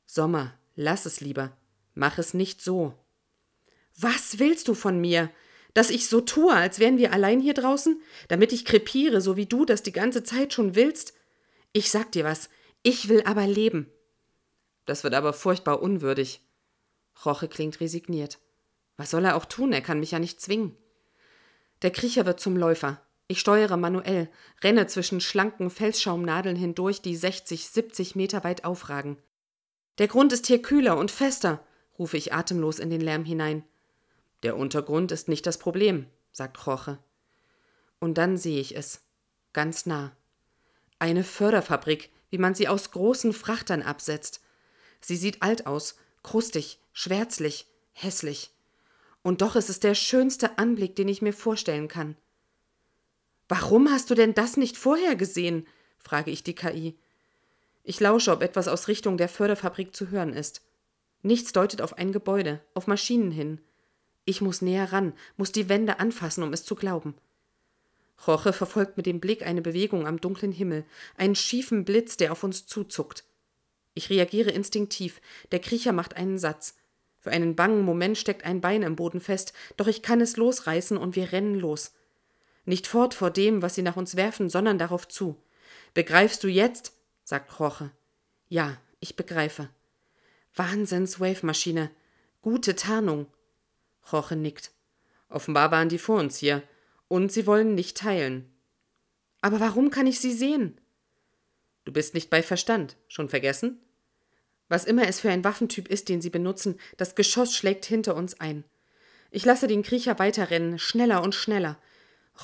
Sommer, 0.06 0.54
lass 0.74 1.06
es 1.06 1.20
lieber. 1.20 1.56
Mach 1.94 2.18
es 2.18 2.34
nicht 2.34 2.62
so. 2.62 2.94
Was 3.96 4.38
willst 4.38 4.68
du 4.68 4.74
von 4.74 5.00
mir? 5.00 5.30
Dass 5.74 5.90
ich 5.90 6.08
so 6.08 6.20
tue, 6.20 6.52
als 6.52 6.78
wären 6.78 6.98
wir 6.98 7.12
allein 7.12 7.40
hier 7.40 7.54
draußen? 7.54 8.00
Damit 8.26 8.52
ich 8.52 8.64
krepiere, 8.64 9.20
so 9.20 9.36
wie 9.36 9.46
du 9.46 9.64
das 9.64 9.82
die 9.82 9.92
ganze 9.92 10.24
Zeit 10.24 10.52
schon 10.52 10.74
willst? 10.74 11.14
Ich 11.72 11.90
sag 11.90 12.10
dir 12.12 12.24
was. 12.24 12.48
Ich 12.82 13.08
will 13.08 13.22
aber 13.24 13.46
leben. 13.46 13.90
Das 14.88 15.04
wird 15.04 15.12
aber 15.12 15.34
furchtbar 15.34 15.82
unwürdig. 15.82 16.40
Roche 17.26 17.46
klingt 17.46 17.78
resigniert. 17.78 18.38
Was 18.96 19.10
soll 19.10 19.26
er 19.26 19.36
auch 19.36 19.44
tun? 19.44 19.74
Er 19.74 19.82
kann 19.82 20.00
mich 20.00 20.12
ja 20.12 20.18
nicht 20.18 20.40
zwingen. 20.40 20.74
Der 21.82 21.90
Kriecher 21.90 22.24
wird 22.24 22.40
zum 22.40 22.56
Läufer. 22.56 22.98
Ich 23.26 23.38
steuere 23.38 23.76
manuell, 23.76 24.30
renne 24.64 24.86
zwischen 24.86 25.20
schlanken 25.20 25.68
Felsschaumnadeln 25.68 26.56
hindurch, 26.56 27.02
die 27.02 27.16
60, 27.16 27.68
70 27.68 28.16
Meter 28.16 28.44
weit 28.44 28.64
aufragen. 28.64 29.18
Der 29.98 30.08
Grund 30.08 30.32
ist 30.32 30.46
hier 30.46 30.62
kühler 30.62 30.96
und 30.96 31.10
fester, 31.10 31.62
rufe 31.98 32.16
ich 32.16 32.32
atemlos 32.32 32.78
in 32.78 32.88
den 32.88 33.02
Lärm 33.02 33.26
hinein. 33.26 33.64
Der 34.42 34.56
Untergrund 34.56 35.12
ist 35.12 35.28
nicht 35.28 35.46
das 35.46 35.58
Problem, 35.58 36.06
sagt 36.32 36.66
Roche. 36.66 36.98
Und 38.00 38.16
dann 38.16 38.38
sehe 38.38 38.58
ich 38.58 38.74
es. 38.74 39.02
Ganz 39.52 39.84
nah. 39.84 40.16
Eine 40.98 41.24
Förderfabrik, 41.24 42.08
wie 42.30 42.38
man 42.38 42.54
sie 42.54 42.68
aus 42.68 42.90
großen 42.90 43.34
Frachtern 43.34 43.82
absetzt. 43.82 44.40
Sie 45.00 45.16
sieht 45.16 45.42
alt 45.42 45.66
aus, 45.66 45.96
krustig, 46.22 46.78
schwärzlich, 46.92 47.66
hässlich. 47.92 48.50
Und 49.22 49.42
doch 49.42 49.56
ist 49.56 49.68
es 49.68 49.80
der 49.80 49.94
schönste 49.94 50.58
Anblick, 50.58 50.96
den 50.96 51.08
ich 51.08 51.22
mir 51.22 51.32
vorstellen 51.32 51.88
kann. 51.88 52.16
Warum 53.48 53.90
hast 53.90 54.10
du 54.10 54.14
denn 54.14 54.34
das 54.34 54.56
nicht 54.56 54.76
vorher 54.76 55.16
gesehen? 55.16 55.66
frage 55.98 56.30
ich 56.30 56.42
die 56.42 56.54
KI. 56.54 56.96
Ich 57.82 58.00
lausche, 58.00 58.32
ob 58.32 58.42
etwas 58.42 58.68
aus 58.68 58.88
Richtung 58.88 59.16
der 59.16 59.28
Förderfabrik 59.28 59.96
zu 59.96 60.10
hören 60.10 60.32
ist. 60.32 60.62
Nichts 61.22 61.52
deutet 61.52 61.82
auf 61.82 61.96
ein 61.96 62.12
Gebäude, 62.12 62.60
auf 62.74 62.86
Maschinen 62.86 63.30
hin. 63.30 63.60
Ich 64.24 64.40
muss 64.40 64.60
näher 64.60 64.92
ran, 64.92 65.14
muss 65.36 65.52
die 65.52 65.68
Wände 65.68 65.98
anfassen, 65.98 66.42
um 66.42 66.52
es 66.52 66.64
zu 66.64 66.74
glauben. 66.74 67.14
Jorge 68.26 68.52
verfolgt 68.52 68.96
mit 68.96 69.06
dem 69.06 69.20
Blick 69.20 69.46
eine 69.46 69.62
Bewegung 69.62 70.06
am 70.06 70.20
dunklen 70.20 70.52
Himmel, 70.52 70.84
einen 71.16 71.34
schiefen 71.34 71.84
Blitz, 71.84 72.16
der 72.16 72.32
auf 72.32 72.44
uns 72.44 72.66
zuzuckt. 72.66 73.24
Ich 73.98 74.10
reagiere 74.10 74.52
instinktiv. 74.52 75.20
Der 75.50 75.58
Kriecher 75.58 75.90
macht 75.90 76.16
einen 76.16 76.38
Satz. 76.38 76.76
Für 77.18 77.32
einen 77.32 77.56
bangen 77.56 77.82
Moment 77.82 78.16
steckt 78.16 78.44
ein 78.44 78.60
Bein 78.60 78.82
im 78.82 78.94
Boden 78.94 79.20
fest, 79.20 79.52
doch 79.76 79.88
ich 79.88 80.02
kann 80.02 80.20
es 80.20 80.36
losreißen 80.36 80.96
und 80.96 81.16
wir 81.16 81.32
rennen 81.32 81.56
los. 81.56 81.96
Nicht 82.64 82.86
fort 82.86 83.12
vor 83.12 83.32
dem, 83.32 83.60
was 83.60 83.74
sie 83.74 83.82
nach 83.82 83.96
uns 83.96 84.14
werfen, 84.14 84.48
sondern 84.50 84.78
darauf 84.78 85.08
zu. 85.08 85.42
Begreifst 85.94 86.44
du 86.44 86.46
jetzt? 86.46 86.92
sagt 87.24 87.58
Jorge. 87.58 87.90
Ja, 88.46 88.76
ich 89.00 89.16
begreife. 89.16 89.68
Wahnsinns-Wave-Maschine. 90.54 91.90
Gute 92.40 92.76
Tarnung. 92.76 93.26
Jorge 94.12 94.36
nickt. 94.36 94.70
Offenbar 95.28 95.72
waren 95.72 95.88
die 95.88 95.98
vor 95.98 96.20
uns 96.20 96.36
hier. 96.36 96.62
Und 97.08 97.32
sie 97.32 97.48
wollen 97.48 97.74
nicht 97.74 97.96
teilen. 97.96 98.48
Aber 99.40 99.58
warum 99.58 99.90
kann 99.90 100.06
ich 100.06 100.20
sie 100.20 100.32
sehen? 100.32 100.80
Du 101.84 101.92
bist 101.92 102.14
nicht 102.14 102.30
bei 102.30 102.44
Verstand. 102.44 102.96
Schon 103.08 103.28
vergessen? 103.28 103.80
Was 104.68 104.84
immer 104.84 105.08
es 105.08 105.20
für 105.20 105.30
ein 105.30 105.44
Waffentyp 105.44 105.88
ist, 105.88 106.08
den 106.08 106.20
sie 106.20 106.30
benutzen, 106.30 106.78
das 106.96 107.14
Geschoss 107.14 107.54
schlägt 107.54 107.86
hinter 107.86 108.14
uns 108.14 108.40
ein. 108.40 108.64
Ich 109.30 109.44
lasse 109.44 109.66
den 109.66 109.82
Kriecher 109.82 110.18
weiterrennen, 110.18 110.78
schneller 110.78 111.22
und 111.22 111.34
schneller. 111.34 111.78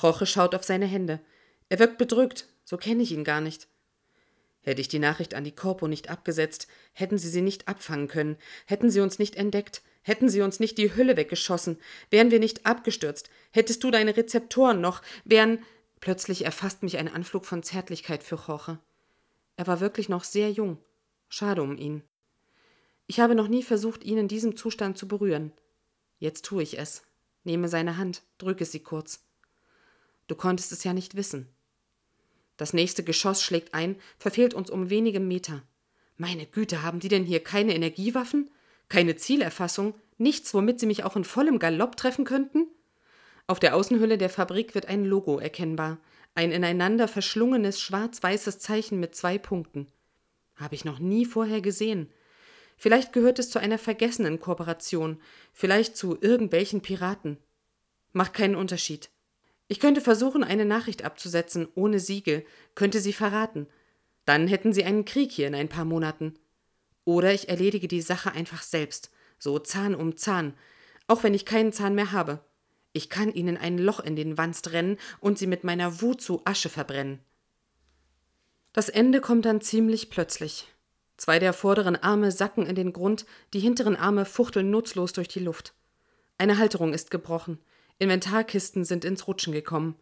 Roche 0.01 0.25
schaut 0.25 0.55
auf 0.55 0.63
seine 0.63 0.85
Hände. 0.85 1.19
Er 1.69 1.79
wirkt 1.79 1.97
bedrückt, 1.97 2.47
so 2.63 2.77
kenne 2.77 3.03
ich 3.03 3.11
ihn 3.11 3.23
gar 3.23 3.41
nicht. 3.41 3.67
Hätte 4.61 4.81
ich 4.81 4.87
die 4.87 4.99
Nachricht 4.99 5.35
an 5.35 5.43
die 5.43 5.51
Korpo 5.51 5.87
nicht 5.87 6.09
abgesetzt, 6.09 6.67
hätten 6.93 7.19
sie 7.19 7.29
sie 7.29 7.41
nicht 7.41 7.67
abfangen 7.67 8.07
können, 8.07 8.37
hätten 8.65 8.89
sie 8.89 8.99
uns 8.99 9.19
nicht 9.19 9.35
entdeckt, 9.35 9.83
hätten 10.01 10.27
sie 10.27 10.41
uns 10.41 10.59
nicht 10.59 10.77
die 10.79 10.95
Hülle 10.95 11.17
weggeschossen, 11.17 11.77
wären 12.09 12.31
wir 12.31 12.39
nicht 12.39 12.65
abgestürzt, 12.65 13.29
hättest 13.51 13.83
du 13.83 13.91
deine 13.91 14.17
Rezeptoren 14.17 14.81
noch, 14.81 15.01
wären. 15.23 15.59
Plötzlich 15.99 16.45
erfasst 16.45 16.83
mich 16.83 16.97
ein 16.97 17.07
Anflug 17.07 17.45
von 17.45 17.63
Zärtlichkeit 17.63 18.23
für 18.23 18.39
Jorge. 18.47 18.79
Er 19.55 19.67
war 19.67 19.79
wirklich 19.79 20.09
noch 20.09 20.23
sehr 20.23 20.51
jung. 20.51 20.77
Schade 21.29 21.61
um 21.61 21.77
ihn. 21.77 22.03
Ich 23.07 23.19
habe 23.19 23.35
noch 23.35 23.47
nie 23.47 23.63
versucht, 23.63 24.03
ihn 24.03 24.17
in 24.17 24.27
diesem 24.27 24.55
Zustand 24.55 24.97
zu 24.97 25.07
berühren. 25.07 25.51
Jetzt 26.19 26.45
tue 26.45 26.63
ich 26.63 26.79
es. 26.79 27.03
Nehme 27.43 27.67
seine 27.67 27.97
Hand, 27.97 28.23
drücke 28.37 28.65
sie 28.65 28.79
kurz. 28.79 29.23
Du 30.27 30.35
konntest 30.35 30.71
es 30.71 30.83
ja 30.83 30.93
nicht 30.93 31.15
wissen. 31.15 31.47
Das 32.57 32.73
nächste 32.73 33.03
Geschoss 33.03 33.43
schlägt 33.43 33.73
ein, 33.73 33.97
verfehlt 34.17 34.53
uns 34.53 34.69
um 34.69 34.89
wenige 34.89 35.19
Meter. 35.19 35.61
Meine 36.17 36.45
Güte, 36.45 36.81
haben 36.81 36.99
die 36.99 37.09
denn 37.09 37.25
hier 37.25 37.43
keine 37.43 37.75
Energiewaffen? 37.75 38.49
Keine 38.87 39.17
Zielerfassung? 39.17 39.95
Nichts, 40.17 40.53
womit 40.53 40.79
sie 40.79 40.85
mich 40.85 41.03
auch 41.03 41.15
in 41.15 41.25
vollem 41.25 41.59
Galopp 41.59 41.97
treffen 41.97 42.23
könnten? 42.23 42.67
Auf 43.47 43.59
der 43.59 43.75
Außenhülle 43.75 44.17
der 44.17 44.29
Fabrik 44.29 44.73
wird 44.73 44.87
ein 44.87 45.05
Logo 45.05 45.37
erkennbar. 45.37 45.99
Ein 46.33 46.51
ineinander 46.51 47.07
verschlungenes 47.07 47.79
schwarz-weißes 47.79 48.59
Zeichen 48.59 48.99
mit 48.99 49.13
zwei 49.15 49.37
Punkten. 49.37 49.87
Habe 50.55 50.75
ich 50.75 50.85
noch 50.85 50.99
nie 50.99 51.25
vorher 51.25 51.61
gesehen. 51.61 52.09
Vielleicht 52.77 53.13
gehört 53.13 53.39
es 53.39 53.49
zu 53.49 53.59
einer 53.59 53.77
vergessenen 53.77 54.39
Kooperation, 54.39 55.21
vielleicht 55.53 55.95
zu 55.95 56.17
irgendwelchen 56.19 56.81
Piraten. 56.81 57.37
Macht 58.11 58.33
keinen 58.33 58.55
Unterschied. 58.55 59.09
Ich 59.67 59.79
könnte 59.79 60.01
versuchen, 60.01 60.43
eine 60.43 60.65
Nachricht 60.65 61.03
abzusetzen, 61.03 61.67
ohne 61.75 61.99
Siegel, 61.99 62.45
könnte 62.75 62.99
sie 62.99 63.13
verraten. 63.13 63.67
Dann 64.25 64.47
hätten 64.47 64.73
sie 64.73 64.83
einen 64.83 65.05
Krieg 65.05 65.31
hier 65.31 65.47
in 65.47 65.55
ein 65.55 65.69
paar 65.69 65.85
Monaten. 65.85 66.35
Oder 67.03 67.33
ich 67.33 67.49
erledige 67.49 67.87
die 67.87 68.01
Sache 68.01 68.31
einfach 68.31 68.61
selbst, 68.61 69.11
so 69.37 69.59
Zahn 69.59 69.95
um 69.95 70.17
Zahn, 70.17 70.53
auch 71.07 71.23
wenn 71.23 71.33
ich 71.33 71.45
keinen 71.45 71.71
Zahn 71.71 71.95
mehr 71.95 72.11
habe. 72.11 72.43
Ich 72.93 73.09
kann 73.09 73.33
ihnen 73.33 73.57
ein 73.57 73.77
Loch 73.77 73.99
in 73.99 74.15
den 74.15 74.37
Wanst 74.37 74.71
rennen 74.71 74.97
und 75.19 75.37
sie 75.37 75.47
mit 75.47 75.63
meiner 75.63 76.01
Wut 76.01 76.21
zu 76.21 76.41
Asche 76.45 76.69
verbrennen. 76.69 77.19
Das 78.73 78.89
Ende 78.89 79.21
kommt 79.21 79.45
dann 79.45 79.61
ziemlich 79.61 80.09
plötzlich. 80.09 80.67
Zwei 81.17 81.39
der 81.39 81.53
vorderen 81.53 81.95
Arme 81.95 82.31
sacken 82.31 82.65
in 82.65 82.75
den 82.75 82.91
Grund, 82.91 83.25
die 83.53 83.59
hinteren 83.59 83.95
Arme 83.95 84.25
fuchteln 84.25 84.69
nutzlos 84.69 85.13
durch 85.13 85.27
die 85.27 85.39
Luft. 85.39 85.73
Eine 86.37 86.57
Halterung 86.57 86.93
ist 86.93 87.11
gebrochen. 87.11 87.59
Inventarkisten 87.99 88.83
sind 88.83 89.05
ins 89.05 89.27
Rutschen 89.27 89.53
gekommen. 89.53 89.95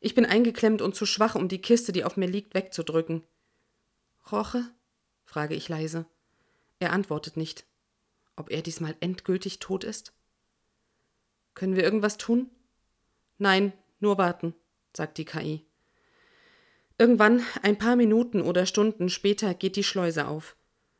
Ich 0.00 0.14
bin 0.14 0.26
eingeklemmt 0.26 0.82
und 0.82 0.94
zu 0.94 1.06
schwach, 1.06 1.34
um 1.34 1.48
die 1.48 1.60
Kiste, 1.60 1.92
die 1.92 2.04
auf 2.04 2.16
mir 2.16 2.28
liegt, 2.28 2.54
wegzudrücken. 2.54 3.22
Roche? 4.30 4.64
frage 5.24 5.54
ich 5.54 5.68
leise. 5.68 6.06
Er 6.78 6.92
antwortet 6.92 7.36
nicht. 7.36 7.64
Ob 8.36 8.50
er 8.50 8.62
diesmal 8.62 8.94
endgültig 9.00 9.58
tot 9.58 9.84
ist? 9.84 10.12
Können 11.54 11.74
wir 11.74 11.82
irgendwas 11.82 12.18
tun? 12.18 12.50
Nein, 13.38 13.72
nur 13.98 14.18
warten, 14.18 14.54
sagt 14.96 15.18
die 15.18 15.24
KI. 15.24 15.67
Irgendwann, 16.98 17.44
ein 17.62 17.78
paar 17.78 17.94
Minuten 17.94 18.42
oder 18.42 18.66
Stunden 18.66 19.08
später, 19.08 19.54
geht 19.54 19.76
die 19.76 19.84
Schleuse 19.84 20.26
auf. 20.26 20.56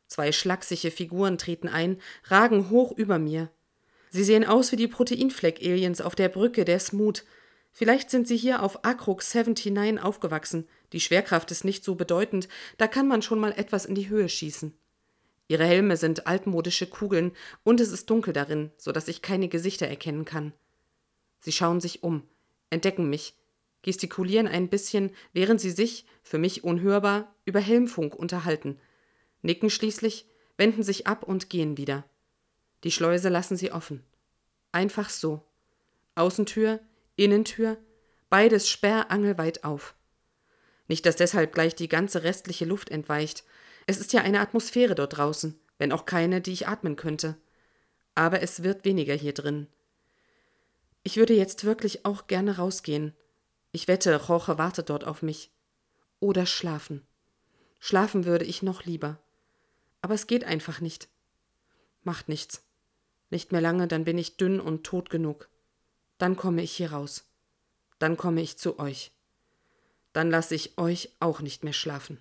Zwei 0.07 0.31
schlachsige 0.31 0.91
Figuren 0.91 1.37
treten 1.37 1.67
ein, 1.67 2.01
ragen 2.23 2.69
hoch 2.69 2.97
über 2.97 3.19
mir. 3.19 3.51
Sie 4.09 4.23
sehen 4.23 4.45
aus 4.45 4.71
wie 4.71 4.77
die 4.77 4.87
Proteinfleck-Aliens 4.87 6.01
auf 6.01 6.15
der 6.15 6.29
Brücke 6.29 6.65
der 6.65 6.79
Smoot. 6.79 7.25
Vielleicht 7.71 8.09
sind 8.09 8.27
sie 8.27 8.37
hier 8.37 8.63
auf 8.63 8.83
Akrux 8.83 9.33
79 9.35 10.01
aufgewachsen. 10.01 10.67
Die 10.93 10.99
Schwerkraft 10.99 11.51
ist 11.51 11.63
nicht 11.63 11.83
so 11.83 11.95
bedeutend, 11.95 12.47
da 12.77 12.87
kann 12.87 13.07
man 13.07 13.21
schon 13.21 13.39
mal 13.39 13.51
etwas 13.51 13.85
in 13.85 13.93
die 13.93 14.09
Höhe 14.09 14.29
schießen. 14.29 14.73
Ihre 15.47 15.65
Helme 15.65 15.97
sind 15.97 16.27
altmodische 16.27 16.87
Kugeln 16.87 17.31
und 17.63 17.81
es 17.81 17.91
ist 17.91 18.09
dunkel 18.09 18.33
darin, 18.33 18.71
so 18.77 18.91
dass 18.91 19.07
ich 19.07 19.21
keine 19.21 19.49
Gesichter 19.49 19.87
erkennen 19.87 20.25
kann. 20.25 20.53
Sie 21.41 21.51
schauen 21.51 21.81
sich 21.81 22.03
um, 22.03 22.23
entdecken 22.69 23.09
mich. 23.09 23.35
Gestikulieren 23.81 24.47
ein 24.47 24.69
bisschen, 24.69 25.11
während 25.33 25.61
sie 25.61 25.71
sich, 25.71 26.05
für 26.23 26.37
mich 26.37 26.63
unhörbar, 26.63 27.33
über 27.45 27.59
Helmfunk 27.59 28.15
unterhalten, 28.15 28.79
nicken 29.41 29.69
schließlich, 29.69 30.27
wenden 30.57 30.83
sich 30.83 31.07
ab 31.07 31.23
und 31.23 31.49
gehen 31.49 31.77
wieder. 31.77 32.03
Die 32.83 32.91
Schleuse 32.91 33.29
lassen 33.29 33.57
sie 33.57 33.71
offen. 33.71 34.03
Einfach 34.71 35.09
so. 35.09 35.43
Außentür, 36.15 36.79
Innentür, 37.15 37.77
beides 38.29 38.69
sperrangelweit 38.69 39.63
auf. 39.63 39.95
Nicht, 40.87 41.05
dass 41.05 41.15
deshalb 41.15 41.53
gleich 41.53 41.75
die 41.75 41.87
ganze 41.87 42.23
restliche 42.23 42.65
Luft 42.65 42.89
entweicht. 42.89 43.43
Es 43.87 43.99
ist 43.99 44.13
ja 44.13 44.21
eine 44.21 44.39
Atmosphäre 44.39 44.95
dort 44.95 45.17
draußen, 45.17 45.59
wenn 45.77 45.91
auch 45.91 46.05
keine, 46.05 46.41
die 46.41 46.51
ich 46.51 46.67
atmen 46.67 46.95
könnte. 46.95 47.37
Aber 48.15 48.41
es 48.41 48.63
wird 48.63 48.85
weniger 48.85 49.13
hier 49.13 49.33
drin. 49.33 49.67
Ich 51.03 51.17
würde 51.17 51.33
jetzt 51.33 51.63
wirklich 51.63 52.05
auch 52.05 52.27
gerne 52.27 52.57
rausgehen. 52.57 53.13
Ich 53.71 53.87
wette, 53.87 54.19
Jorge 54.27 54.57
wartet 54.57 54.89
dort 54.89 55.03
auf 55.03 55.21
mich. 55.21 55.51
Oder 56.19 56.45
schlafen. 56.45 57.05
Schlafen 57.79 58.25
würde 58.25 58.45
ich 58.45 58.61
noch 58.61 58.83
lieber. 58.83 59.19
Aber 60.01 60.13
es 60.13 60.27
geht 60.27 60.43
einfach 60.43 60.81
nicht. 60.81 61.07
Macht 62.03 62.29
nichts. 62.29 62.63
Nicht 63.29 63.51
mehr 63.51 63.61
lange, 63.61 63.87
dann 63.87 64.05
bin 64.05 64.17
ich 64.17 64.37
dünn 64.37 64.59
und 64.59 64.83
tot 64.83 65.09
genug. 65.09 65.49
Dann 66.17 66.35
komme 66.35 66.61
ich 66.61 66.71
hier 66.71 66.91
raus. 66.91 67.25
Dann 67.99 68.17
komme 68.17 68.41
ich 68.41 68.57
zu 68.57 68.79
euch. 68.79 69.11
Dann 70.13 70.31
lasse 70.31 70.55
ich 70.55 70.77
euch 70.77 71.15
auch 71.19 71.41
nicht 71.41 71.63
mehr 71.63 71.73
schlafen. 71.73 72.19